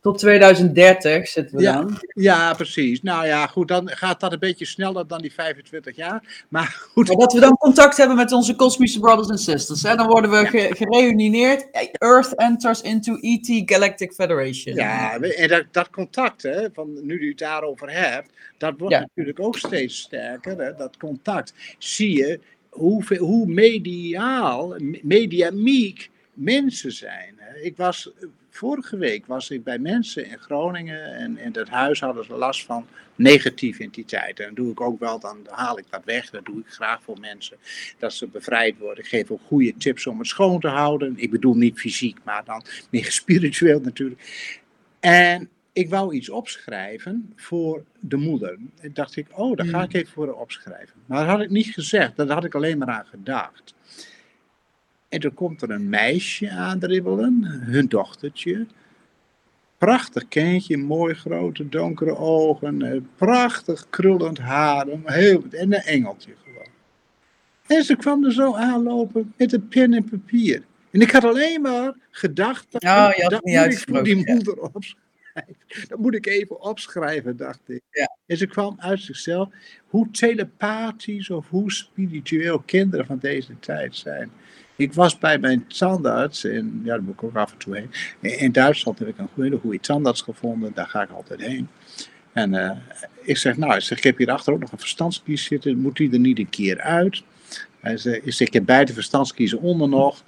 [0.00, 1.72] Tot 2030 zitten we Ja.
[1.72, 2.00] dan.
[2.14, 3.02] Ja, precies.
[3.02, 6.44] Nou ja, goed, dan gaat dat een beetje sneller dan die 25 jaar.
[6.48, 9.82] Maar goed, Maar dat we dan contact hebben met onze kosmische brothers en sisters.
[9.82, 9.96] Hè?
[9.96, 11.66] Dan worden we ge- gereunineerd.
[11.92, 14.74] Earth enters into ET Galactic Federation.
[14.74, 19.00] ja, en dat, dat contact, hè, van nu u het daarover hebt, dat wordt Ja.
[19.00, 20.58] natuurlijk ook steeds sterker.
[20.58, 21.52] Hè, dat contact.
[21.78, 22.40] Zie je
[22.78, 27.34] hoeveel, hoe mediaal, mediamiek mensen zijn.
[27.62, 28.10] Ik was,
[28.50, 32.64] vorige week was ik bij mensen in Groningen en in dat huis hadden ze last
[32.64, 34.44] van negatieve entiteiten.
[34.44, 36.30] En dat doe ik ook wel, dan haal ik dat weg.
[36.30, 37.56] Dat doe ik graag voor mensen,
[37.98, 39.04] dat ze bevrijd worden.
[39.04, 41.14] Ik geef ook goede tips om het schoon te houden.
[41.16, 44.20] Ik bedoel niet fysiek, maar dan meer spiritueel natuurlijk.
[45.00, 45.48] En
[45.78, 48.58] ik wou iets opschrijven voor de moeder.
[48.80, 50.94] En dacht ik, oh, daar ga ik even voor opschrijven.
[51.06, 53.74] Maar dat had ik niet gezegd, daar had ik alleen maar aan gedacht.
[55.08, 58.66] En toen komt er een meisje aandribbelen, hun dochtertje.
[59.78, 66.68] Prachtig kindje, mooi grote donkere ogen, eh, prachtig krullend haar, heel, en een engeltje gewoon.
[67.66, 70.62] En ze kwam er zo aanlopen met een pen en papier.
[70.90, 74.34] En ik had alleen maar gedacht, dat, Oh, dat niet ik voor die ja.
[74.34, 75.07] moeder opschrijven.
[75.88, 77.82] Dat moet ik even opschrijven, dacht ik.
[77.90, 78.16] Ja.
[78.26, 79.48] En ze kwam uit zichzelf
[79.86, 84.30] hoe telepathisch of hoe spiritueel kinderen van deze tijd zijn.
[84.76, 87.90] Ik was bij mijn tandarts, in, ja, daar moet ik ook af en toe heen.
[88.38, 91.68] In, Duitsland heb ik een hele goede tandarts gevonden, daar ga ik altijd heen.
[92.32, 92.76] En eh,
[93.22, 96.12] ik zeg, nou, ik, zeg, ik heb hierachter ook nog een verstandskies zitten, moet die
[96.12, 97.22] er niet een keer uit?
[97.80, 100.22] Hij zeg, ik heb beide verstandskiezen onder nog.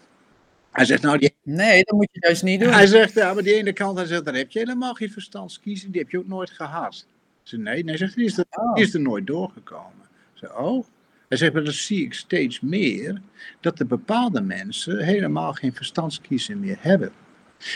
[0.73, 2.73] Hij zegt, nou, die, Nee, dat moet je juist niet doen.
[2.73, 5.91] hij zegt, ja, maar die ene kant, hij zegt, dan heb je helemaal geen verstandskiezen,
[5.91, 7.07] die heb je ook nooit gehad.
[7.43, 8.75] Zeg, nee, nee, zegt, hij, die is er, Oh.
[8.75, 10.09] die is er nooit doorgekomen.
[10.35, 10.85] Zeg, oh.
[11.29, 13.21] Hij zegt, maar dat zie ik steeds meer,
[13.61, 17.13] dat er bepaalde mensen helemaal geen verstandskiezen meer hebben.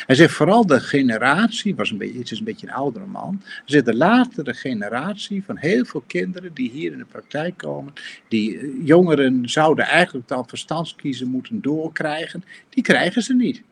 [0.07, 3.41] Hij zegt, vooral de generatie, was een beetje, het is een beetje een oudere man,
[3.43, 7.93] hij zegt, de latere generatie van heel veel kinderen die hier in de praktijk komen,
[8.29, 13.63] die eh, jongeren zouden eigenlijk dan verstandskiezen moeten doorkrijgen, die krijgen ze niet.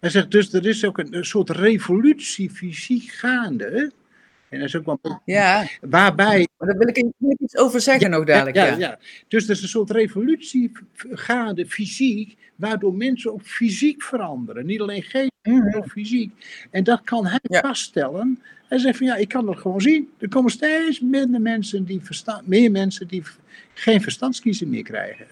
[0.00, 3.92] Hij zegt, dus er is ook een, een soort revolutie fysiek gaande.
[4.48, 8.10] En dat is ook wel, Ja, waarbij maar daar wil ik, wil iets over zeggen
[8.10, 8.56] nog dadelijk.
[8.56, 8.98] Ja, ja, ja.
[9.28, 10.72] Dus er is een soort revolutie
[11.12, 14.66] gaande fysiek, waardoor mensen ook fysiek veranderen.
[14.66, 15.64] Niet alleen geest, Mhm.
[15.64, 16.32] maar ook fysiek.
[16.70, 17.60] En dat kan hij Ja.
[17.60, 18.42] vaststellen.
[18.68, 20.08] Hij zegt van ja, ik kan dat gewoon zien.
[20.18, 22.00] Er komen steeds minder mensen die
[22.44, 23.22] meer mensen die
[23.74, 25.26] geen verstandskiezen meer krijgen.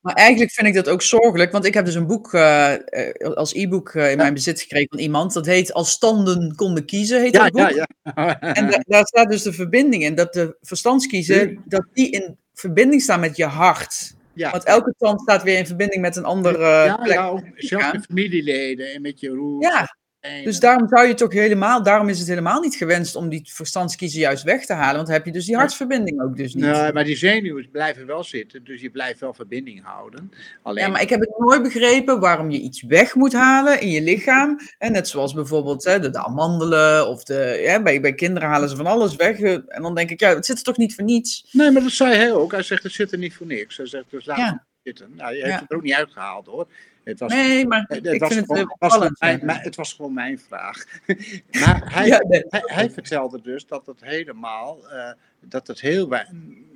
[0.00, 3.32] Maar eigenlijk vind ik dat ook zorgelijk, want ik heb dus een boek eh, eh,
[3.34, 5.32] als e-book eh, in mijn bezit gekregen van iemand.
[5.32, 7.70] Dat heet Als standen konden kiezen, heet Ja, dat boek.
[7.70, 8.40] ja, ja.
[8.54, 13.02] En da- daar staat dus de verbinding in, dat de verstandskiezen, dat die in verbinding
[13.02, 14.14] staan met je hart.
[14.34, 14.50] Ja.
[14.50, 17.12] Want elke tand staat weer in verbinding met een andere ja, plek.
[17.12, 19.62] ja, ook zelfs met familieleden en met je roer.
[19.62, 19.96] Ja,
[20.44, 24.20] dus daarom zou je toch helemaal, daarom is het helemaal niet gewenst om die verstandskiezen
[24.20, 24.94] juist weg te halen.
[24.94, 26.64] Want dan heb je dus die hartsverbinding ook dus niet.
[26.64, 30.32] Nee, maar die zenuwen blijven wel zitten, dus je blijft wel verbinding houden.
[30.62, 33.90] Alleen, Ja, maar ik heb het nooit begrepen waarom je iets weg moet halen in
[33.90, 34.58] je lichaam.
[34.78, 38.68] En net zoals bijvoorbeeld hè, de, de amandelen of de, ja, bij, bij kinderen halen
[38.68, 39.40] ze van alles weg.
[39.40, 41.48] eh, En dan denk ik, ja, het zit er toch niet voor niets?
[41.52, 42.52] Nee, maar dat zei hij ook.
[42.52, 43.76] Hij zegt, het zit er niet voor niks.
[43.76, 44.46] Hij zegt, dus laat Ja.
[44.52, 45.14] het zitten.
[45.16, 45.60] Nou, je hebt Ja.
[45.60, 46.66] het er ook niet uitgehaald, hoor.
[47.04, 49.42] Het was, Nee, maar het, ik was vind het gewoon, was gewoon opvallend.
[49.42, 50.84] mijn, het was gewoon mijn vraag.
[51.64, 52.44] maar hij, Ja, nee.
[52.48, 56.16] hij, hij vertelde dus dat het helemaal, eh, dat het heel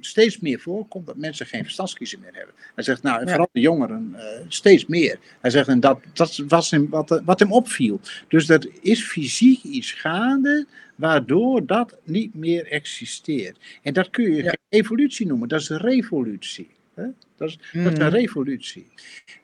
[0.01, 2.55] steeds meer voorkomt dat mensen geen verstandskiezen meer hebben.
[2.75, 3.29] Hij zegt, nou, en Ja.
[3.31, 5.19] vooral de jongeren eh, steeds meer.
[5.41, 8.01] Hij zegt, en dat, dat was hem, wat, wat hem opviel.
[8.29, 13.59] Dus er is fysiek iets gaande waardoor dat niet meer existeert.
[13.83, 14.49] En dat kun je Ja.
[14.49, 16.69] geen evolutie noemen, dat is een revolutie.
[16.95, 17.05] Hè?
[17.37, 18.15] Dat, is, dat is een Mhm.
[18.15, 18.87] revolutie.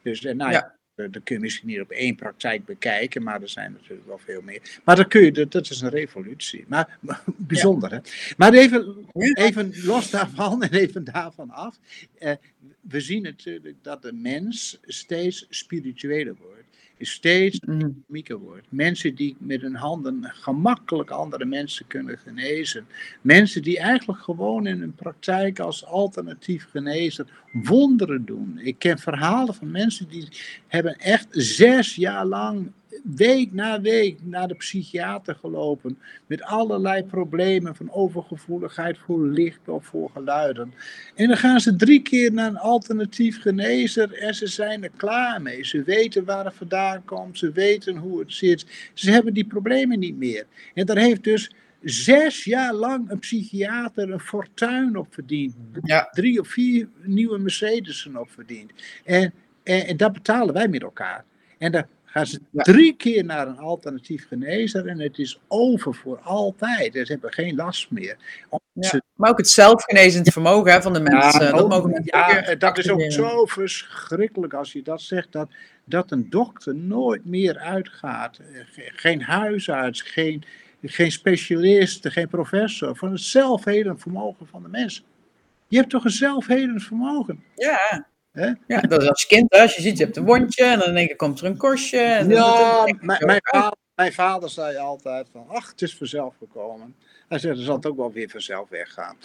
[0.03, 3.49] Dus eh, nou ja, dat kun je misschien niet op één praktijk bekijken, maar er
[3.49, 4.81] zijn natuurlijk wel veel meer.
[4.85, 6.65] Maar dat, kun je, dat, dat is een revolutie.
[6.69, 7.99] Maar, maar bijzonder, hè?
[8.37, 11.79] Maar even, even los daarvan en even daarvan af.
[12.19, 12.35] Eh,
[12.81, 16.64] we zien natuurlijk dat de mens steeds spiritueler wordt.
[16.99, 17.79] Steeds Mhm.
[17.79, 18.67] dynamieker wordt.
[18.69, 22.87] Mensen die met hun handen gemakkelijk andere mensen kunnen genezen.
[23.21, 28.59] Mensen die eigenlijk gewoon in hun praktijk als alternatief genezer wonderen doen.
[28.63, 30.29] Ik ken verhalen van mensen die
[30.67, 32.71] hebben echt zes jaar lang,
[33.03, 35.99] week na week, naar de psychiater gelopen.
[36.27, 40.75] Met allerlei problemen van overgevoeligheid voor licht of voor geluiden.
[41.15, 45.43] En dan gaan ze drie keer naar een alternatief genezer en ze zijn er klaar
[45.43, 45.65] mee.
[45.65, 48.91] Ze weten waar het vandaan komt, ze weten hoe het zit.
[48.95, 50.47] Ze hebben die problemen niet meer.
[50.75, 51.51] En daar heeft dus
[51.83, 55.55] zes jaar lang een psychiater een fortuin op verdiend.
[55.83, 56.09] Ja.
[56.13, 58.71] Drie of vier nieuwe Mercedes'en op verdiend.
[59.05, 59.33] En,
[59.63, 61.25] en, en dat betalen wij met elkaar.
[61.59, 66.19] En daar Gaan ze drie keer naar een alternatief genezer en het is over voor
[66.21, 66.93] altijd.
[66.93, 68.17] Ze hebben geen last meer.
[68.73, 71.45] Ja, maar ook het zelfgenezend vermogen van de mensen.
[71.45, 75.33] Ja, dat, mogen ja, dat is ook zo verschrikkelijk als je dat zegt.
[75.33, 75.51] Dat,
[75.85, 78.41] dat een dokter nooit meer uitgaat.
[78.77, 80.45] Geen huisarts, geen,
[80.83, 82.97] geen specialist, geen professor.
[82.97, 85.05] Van het zelfhelend vermogen van de mens.
[85.69, 87.45] Je hebt toch een zelfhelend vermogen?
[87.55, 88.07] Ja.
[88.67, 90.97] Ja, dat is als kind, als je ziet, je hebt een wondje en dan in
[90.97, 91.99] één keer komt er een kostje.
[92.01, 96.97] En ja, mijn, mijn, vader, mijn vader zei altijd van, ach, het is vanzelf gekomen.
[97.29, 99.17] Hij zei, dan zal het ook wel weer vanzelf weggaan.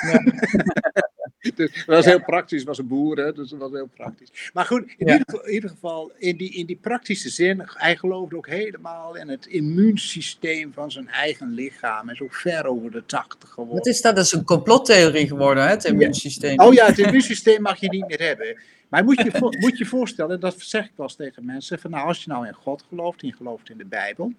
[0.00, 0.22] Ja.
[1.54, 4.50] dus dat was heel praktisch, was een boer, hè, dus dat was heel praktisch.
[4.52, 8.36] Maar goed, in, ieder, in ieder, geval, in die, in die praktische zin, hij geloofde
[8.36, 12.04] ook helemaal in het immuunsysteem van zijn eigen lichaam.
[12.04, 13.76] Hij is ook ver over de 80 geworden.
[13.76, 14.16] Wat is dat?
[14.16, 16.60] Dat is een complottheorie geworden, hè, het immuunsysteem.
[16.60, 18.56] Oh ja, het immuunsysteem mag je niet meer hebben.
[18.88, 22.06] Maar moet je, moet je voorstellen, dat zeg ik wel eens tegen mensen, van nou,
[22.06, 24.32] als je nou in God gelooft en je gelooft in de Bijbel,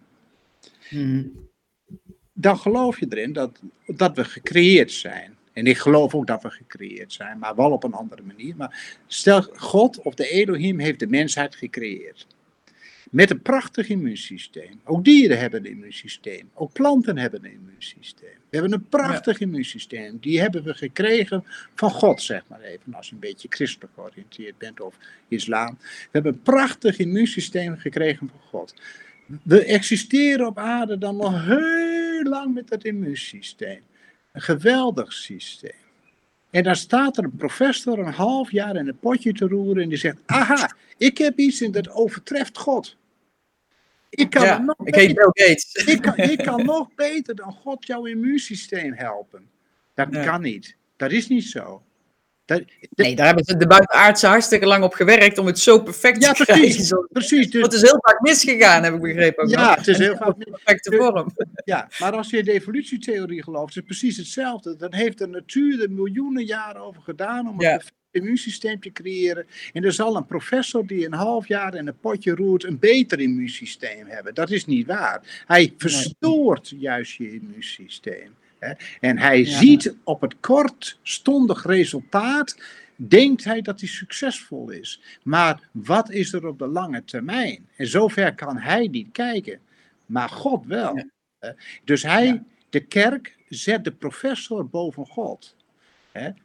[0.90, 1.50] hmm.
[2.34, 5.37] dan geloof je erin dat, dat we gecreëerd zijn.
[5.58, 8.56] En ik geloof ook dat we gecreëerd zijn, maar wel op een andere manier.
[8.56, 12.28] Maar stel, God of de Elohim heeft de mensheid gecreëerd.
[13.12, 14.80] Met een prachtig immuunsysteem.
[14.84, 16.50] Ook dieren hebben een immuunsysteem.
[16.54, 18.38] Ook planten hebben een immuunsysteem.
[18.50, 20.18] We hebben een prachtig immuunsysteem.
[20.22, 21.44] Die hebben we gekregen
[21.76, 22.94] van God, zeg maar even.
[22.94, 24.96] Als je een beetje christelijk georiënteerd bent of
[25.28, 25.78] islam.
[25.80, 28.74] We hebben een prachtig immuunsysteem gekregen van God.
[29.44, 33.82] We existeren op aarde dan nog heel lang met dat immuunsysteem.
[34.38, 35.72] Een geweldig systeem.
[36.50, 39.90] En dan staat er een professor een half jaar in een potje te roeren en
[39.90, 42.98] die zegt: Aha, ik heb iets en dat overtreft God.
[44.10, 45.74] Ik kan, nog ik heet Bill Gates.
[45.94, 49.50] Ik kan, ik kan nog beter dan God jouw immuunsysteem helpen.
[49.94, 50.76] Dat kan niet.
[50.98, 51.82] Dat is niet zo.
[52.96, 56.32] Nee, daar hebben ze de buitenaardse hartstikke lang op gewerkt om het zo perfect ja,
[56.32, 57.08] te precies, krijgen.
[57.12, 57.50] precies.
[57.50, 59.50] Dus, het is heel vaak misgegaan, heb ik begrepen.
[59.50, 61.32] ja, het is heel vaak perfecte vorm.
[61.64, 64.76] Ja, maar als je de evolutietheorie gelooft, is het precies hetzelfde.
[64.76, 67.82] Dan heeft de natuur er miljoenen jaren over gedaan om een
[68.12, 69.48] immuunsysteem te creëren.
[69.74, 73.20] En er zal een professor die een half jaar in een potje roert een beter
[73.20, 74.34] immuunsysteem hebben.
[74.34, 75.44] Dat is niet waar.
[75.46, 78.36] Hij verstoort juist je immuunsysteem.
[79.00, 82.58] En hij ziet op het kortstondig resultaat,
[82.96, 85.02] denkt hij dat hij succesvol is.
[85.24, 87.68] Maar wat is er op de lange termijn?
[87.76, 89.60] En zover kan hij niet kijken.
[90.06, 91.06] Maar God wel.
[91.84, 95.56] Dus hij, de kerk, zet de professor boven God.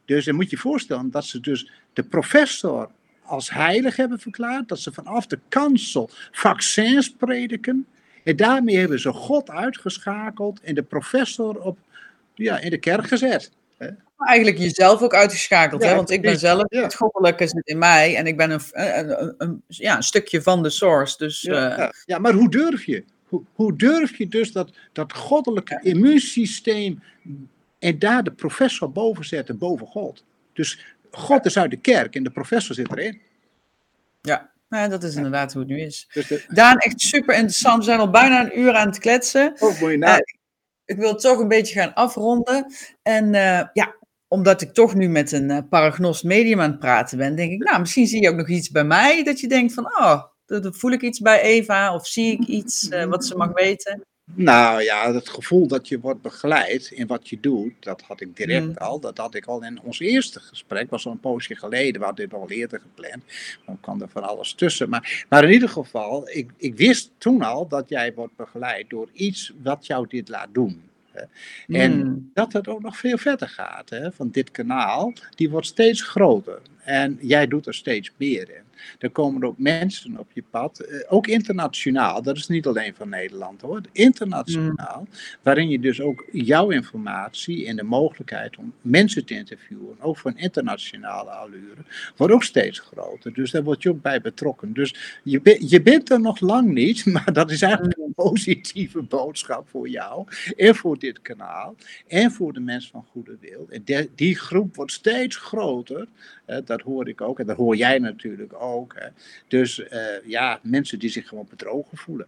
[0.05, 2.91] Dus dan moet je voorstellen dat ze dus de professor
[3.23, 4.69] als heilig hebben verklaard.
[4.69, 7.87] Dat ze vanaf de kansel vaccins prediken.
[8.25, 11.79] En daarmee hebben ze God uitgeschakeld en de professor op
[12.35, 13.51] ja, in de kerk gezet.
[13.79, 13.89] Hè?
[14.19, 15.95] Eigenlijk jezelf ook uitgeschakeld, hè?
[15.95, 16.83] want ik ben zelf, ja.
[16.83, 20.63] het goddelijke zit in mij en ik ben een, een, een, ja, een stukje van
[20.63, 21.17] de source.
[21.19, 21.89] Dus, ja, uh...
[22.05, 23.05] ja, maar hoe durf je?
[23.25, 27.03] Hoe, hoe durf je dus dat, dat goddelijke immuunsysteem
[27.79, 30.25] en daar de professor boven zetten, boven God?
[30.53, 33.21] Dus God is uit de kerk en de professor zit erin.
[34.21, 36.09] Ja, nou, dat is inderdaad hoe het nu is.
[36.13, 37.79] Dus Daan, echt super interessant.
[37.79, 39.55] We zijn al bijna een uur aan het kletsen.
[39.59, 40.23] Oh, mooi nou
[40.85, 42.67] ik wil toch een beetje gaan afronden.
[43.03, 43.95] En uh, ja,
[44.29, 47.63] omdat ik toch nu met een uh, paragnost medium aan het praten ben, denk ik,
[47.63, 50.77] nou, misschien zie je ook nog iets bij mij dat je denkt van, oh, dat,
[50.77, 54.07] voel ik iets bij Eva of zie ik iets uh, wat ze mag weten.
[54.35, 58.37] Nou ja, het gevoel dat je wordt begeleid in wat je doet, dat had ik
[58.37, 58.77] direct mm.
[58.77, 59.01] al.
[59.01, 62.29] Dat had ik al in ons eerste gesprek, was al een poosje geleden, we hadden
[62.29, 63.23] dit al eerder gepland.
[63.67, 64.89] Dan kwam er van alles tussen.
[64.89, 69.09] Maar, maar in ieder geval, ik, ik wist toen al dat jij wordt begeleid door
[69.13, 70.83] iets wat jou dit laat doen.
[71.69, 72.31] En mm.
[72.35, 73.91] dat het ook nog veel verder gaat.
[73.91, 76.61] Hè, van dit kanaal, die wordt steeds groter.
[76.85, 78.72] En jij doet er steeds meer in.
[78.99, 83.09] Er komen ook mensen op je pad, eh, ook internationaal, dat is niet alleen van
[83.09, 85.07] Nederland hoor, internationaal,
[85.43, 90.37] waarin je dus ook jouw informatie en de mogelijkheid om mensen te interviewen, ook een
[90.37, 91.85] internationale allure,
[92.17, 93.33] wordt ook steeds groter.
[93.33, 94.73] Dus daar word je ook bij betrokken.
[94.73, 99.69] Dus je, je bent er nog lang niet, maar dat is eigenlijk een positieve boodschap
[99.69, 100.27] voor jou
[100.57, 101.75] en voor dit kanaal
[102.07, 103.67] en voor de mensen van goede wil.
[103.71, 106.09] En die groep wordt steeds groter
[106.65, 108.95] dat hoor ik ook en dat hoor jij natuurlijk ook.
[109.49, 109.89] Dus uh,
[110.25, 112.27] ja, mensen die zich gewoon bedrogen voelen.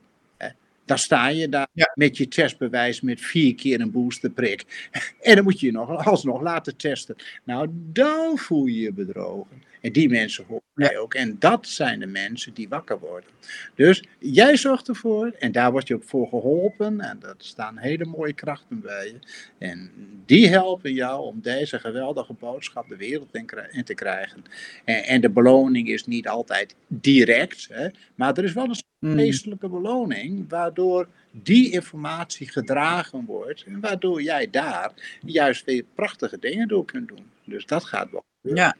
[0.84, 4.88] Dan sta je daar met je testbewijs met vier keer een boosterprik.
[5.20, 7.16] En dan moet je je nog alsnog laten testen.
[7.44, 9.62] Nou, dan voel je je bedrogen.
[9.84, 11.14] En die mensen horen jij ook.
[11.14, 13.30] En dat zijn de mensen die wakker worden.
[13.74, 17.00] Dus jij zorgt ervoor en daar word je ook voor geholpen.
[17.00, 19.18] En er staan hele mooie krachten bij je.
[19.58, 19.90] En
[20.26, 23.34] die helpen jou om deze geweldige boodschap de wereld
[23.70, 24.42] in, te krijgen.
[24.84, 29.16] En, en, de beloning is niet altijd direct, hè, maar er is wel een mm.
[29.16, 33.64] geestelijke beloning, waardoor die informatie gedragen wordt.
[33.64, 37.30] En waardoor jij daar juist weer prachtige dingen door kunt doen.
[37.44, 38.24] Dus dat gaat wel.
[38.40, 38.76] Ja.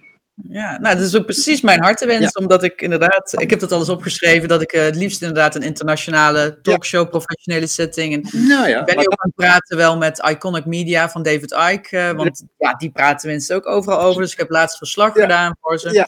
[0.49, 3.89] Ja, nou, dat is ook precies mijn hartenwens, omdat ik inderdaad, ik heb dat alles
[3.89, 8.13] opgeschreven, dat ik uh, het liefst inderdaad een internationale talkshow, professionele setting.
[8.15, 11.53] En nou ja, ik ben ook aan het praten wel met Iconic Media van David
[11.73, 14.23] Icke, uh, want ja, die praten mensen ook overal over.
[14.23, 16.07] Dus ik heb laatst verslag gedaan voor ze.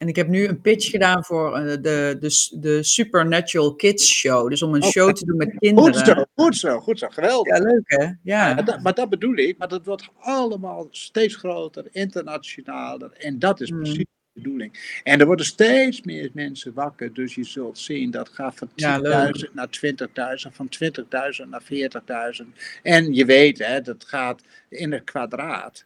[0.00, 4.48] En ik heb nu een pitch gedaan voor uh, de, de, de Supernatural Kids Show.
[4.48, 5.94] Dus om een show te doen met kinderen.
[5.94, 7.08] Goed zo, goed zo, goed zo.
[7.08, 7.58] Geweldig.
[7.58, 8.08] Ja, leuk hè?
[8.22, 8.54] Ja.
[8.54, 9.58] Maar, dat, maar dat bedoel ik.
[9.58, 13.12] Maar dat wordt allemaal steeds groter, internationaler.
[13.12, 13.78] En dat is mm.
[13.78, 15.00] precies de bedoeling.
[15.02, 17.14] En er worden steeds meer mensen wakker.
[17.14, 19.68] Dus je zult zien dat gaat van 10.000 naar
[20.44, 20.68] 20.000, van
[21.42, 21.62] 20.000 naar
[22.42, 22.46] 40.000.
[22.82, 25.84] En je weet, hè, dat gaat in het kwadraat.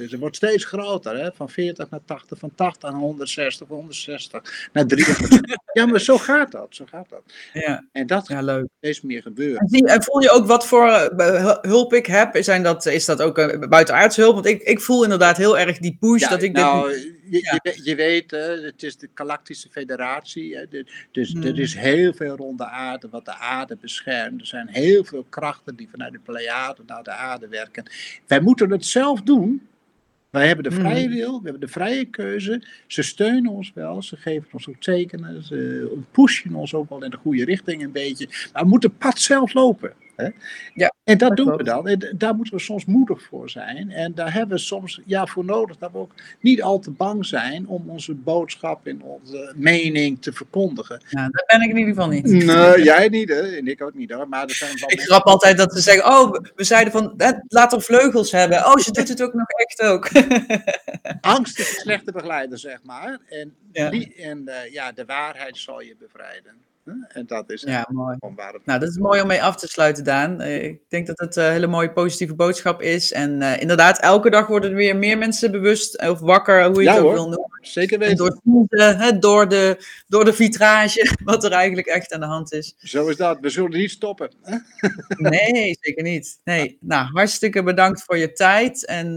[0.00, 1.32] Dus het wordt steeds groter, hè?
[1.32, 5.40] van 40 naar 80, van 80 naar 160, 160 naar 300.
[5.72, 7.22] ja, maar zo gaat dat, zo gaat dat.
[7.52, 7.84] Ja.
[7.92, 8.66] En dat ja, leuk.
[8.78, 9.66] steeds meer gebeuren.
[9.70, 12.36] En, en, voel je ook wat voor uh, hulp ik heb?
[12.40, 14.34] Zijn dat, is dat ook uh, buitenaardse hulp?
[14.34, 17.02] Want ik, ik voel inderdaad heel erg die push dat ik nou, dit...
[17.30, 18.30] Je, je, je, weet,
[18.64, 20.56] het is de Galactische Federatie.
[20.56, 21.42] Hè, dus hmm.
[21.42, 24.40] er is heel veel rond de aarde wat de aarde beschermt.
[24.40, 27.84] Er zijn heel veel krachten die vanuit de Pleiade naar de aarde werken.
[28.26, 29.68] Wij moeten het zelf doen.
[30.30, 31.14] Wij hebben de vrije hmm.
[31.14, 32.62] wil, we hebben de vrije keuze.
[32.86, 37.10] Ze steunen ons wel, ze geven ons ook tekenen, ze pushen ons ook wel in
[37.10, 38.28] de goede richting een beetje.
[38.52, 39.92] Maar we moeten het pad zelf lopen.
[40.20, 40.28] Hè?
[40.74, 41.88] Ja, en dat, doen we dan.
[41.88, 43.90] En daar moeten we soms moedig voor zijn.
[43.90, 47.26] En daar hebben we soms ja, voor nodig dat we ook niet al te bang
[47.26, 51.02] zijn om onze boodschap en onze mening te verkondigen.
[51.08, 52.28] Ja, dat ben ik in ieder geval niet.
[52.50, 53.56] Nee, jij niet, hè?
[53.56, 54.28] En ik ook niet hoor.
[54.28, 57.14] Maar er zijn ik grap altijd dat ze zeggen: Oh, we zeiden van
[57.48, 58.58] laat er vleugels hebben.
[58.66, 60.10] Oh, ze doet het ook nog echt ook.
[61.20, 63.18] Angst is een slechte begeleider, zeg maar.
[63.28, 63.54] En,
[63.90, 66.69] die, en uh, ja, de waarheid zal je bevrijden.
[66.84, 68.16] En dat is ja, mooi.
[68.64, 70.40] Nou, dat is mooi om mee af te sluiten, Daan.
[70.40, 73.12] Eh, ik denk dat het een hele mooie positieve boodschap is.
[73.12, 76.90] En uh, inderdaad, elke dag worden er weer meer mensen bewust of wakker, hoe je
[76.90, 77.58] het ook wil noemen.
[77.60, 78.16] Zeker weten.
[78.16, 82.74] door, de, door, de, door de vitrage, wat er eigenlijk echt aan de hand is.
[82.78, 83.38] Zo is dat.
[83.40, 84.30] We zullen niet stoppen.
[85.16, 86.40] nee, zeker niet.
[86.44, 86.78] Nee.
[86.80, 88.86] Nou, hartstikke bedankt voor je tijd.
[88.86, 89.14] En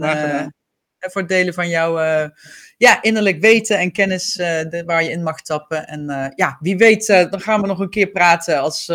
[1.10, 2.28] voor het delen van jouw uh,
[2.76, 5.86] ja, innerlijk weten en kennis uh, de, waar je in mag tappen.
[5.86, 8.90] En uh, ja, wie weet, dan gaan we nog een keer praten als,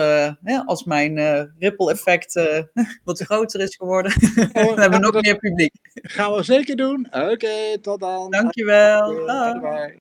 [0.65, 1.17] als mijn
[1.59, 2.33] ripple effect
[3.03, 4.13] wat groter is geworden.
[4.53, 5.73] dan hebben we nog meer publiek.
[5.93, 7.07] Gaan we zeker doen.
[7.11, 8.31] Oké, tot dan.
[8.31, 9.25] Dankjewel.
[9.25, 9.99] Bye.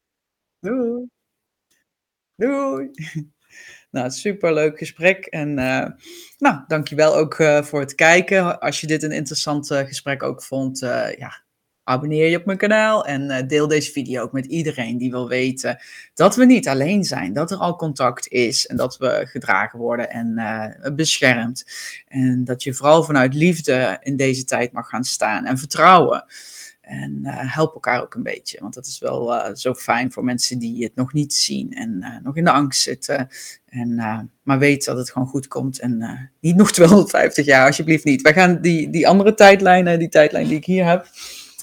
[0.61, 1.09] Doei.
[2.37, 2.91] Doei.
[3.91, 5.27] Nou, superleuk gesprek.
[5.27, 5.87] En uh,
[6.39, 8.61] nou, dankjewel ook uh, voor het kijken.
[8.61, 10.79] Als je dit een interessant uh, gesprek ook vond,
[11.19, 11.43] ja,
[11.89, 15.29] abonneer je op mijn kanaal en uh, deel deze video ook met iedereen die wil
[15.29, 15.79] weten
[16.15, 20.11] dat we niet alleen zijn, dat er al contact is en dat we gedragen worden
[20.11, 21.65] en uh, beschermd.
[22.09, 26.25] En dat je vooral vanuit liefde in deze tijd mag gaan staan en vertrouwen.
[26.81, 30.59] En uh, help elkaar ook een beetje, want dat is wel zo fijn voor mensen
[30.59, 33.29] die het nog niet zien en nog in de angst zitten.
[33.69, 33.95] En,
[34.43, 38.23] maar weet dat het gewoon goed komt en niet nog 250 jaar, alsjeblieft niet.
[38.23, 41.07] Wij gaan die, die andere tijdlijnen, die tijdlijn die ik hier heb,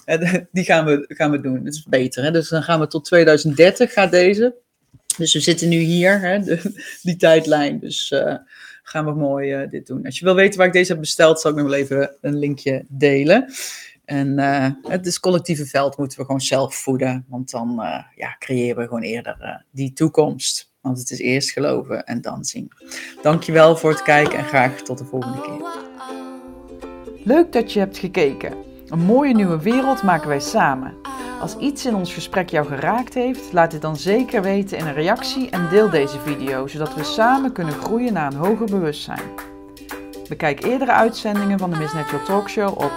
[0.52, 1.64] die gaan we, gaan we doen.
[1.64, 2.24] Dat is beter.
[2.24, 2.32] Hè?
[2.32, 4.56] Dus dan gaan we tot 2030 gaat deze.
[5.18, 6.62] Dus we zitten nu hier, hè, de,
[7.02, 7.80] die tijdlijn.
[7.80, 8.36] Dus uh,
[8.84, 10.06] gaan we mooi uh, dit doen.
[10.06, 12.40] Als je wil weten waar ik deze heb besteld, zal ik nog wel even een
[12.40, 13.54] linkje delen.
[14.06, 17.26] En uh, het is collectieve veld moeten we gewoon zelf voeden.
[17.28, 17.82] Want dan
[18.16, 20.74] ja, creëren we gewoon eerder die toekomst.
[20.82, 22.72] Want het is eerst geloven en dan zien.
[23.22, 25.84] Dankjewel voor het kijken en graag tot de volgende keer.
[27.24, 28.65] Leuk dat je hebt gekeken.
[28.86, 30.94] Een mooie nieuwe wereld maken wij samen.
[31.40, 34.94] Als iets in ons gesprek jou geraakt heeft, laat dit dan zeker weten in een
[34.94, 39.30] reactie en deel deze video, zodat we samen kunnen groeien naar een hoger bewustzijn.
[40.30, 42.92] Bekijk eerdere uitzendingen van de Miss Natural Talkshow op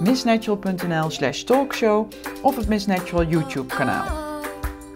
[0.00, 2.10] missnatural.nl slash talkshow
[2.42, 4.06] of het Miss Natural YouTube kanaal.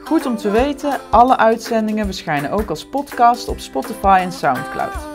[0.04, 5.06] Goed om te weten, alle uitzendingen verschijnen ook als podcast op Spotify en Soundcloud.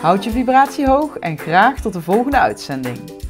[0.00, 3.23] Houd je vibratie hoog en graag tot de volgende uitzending.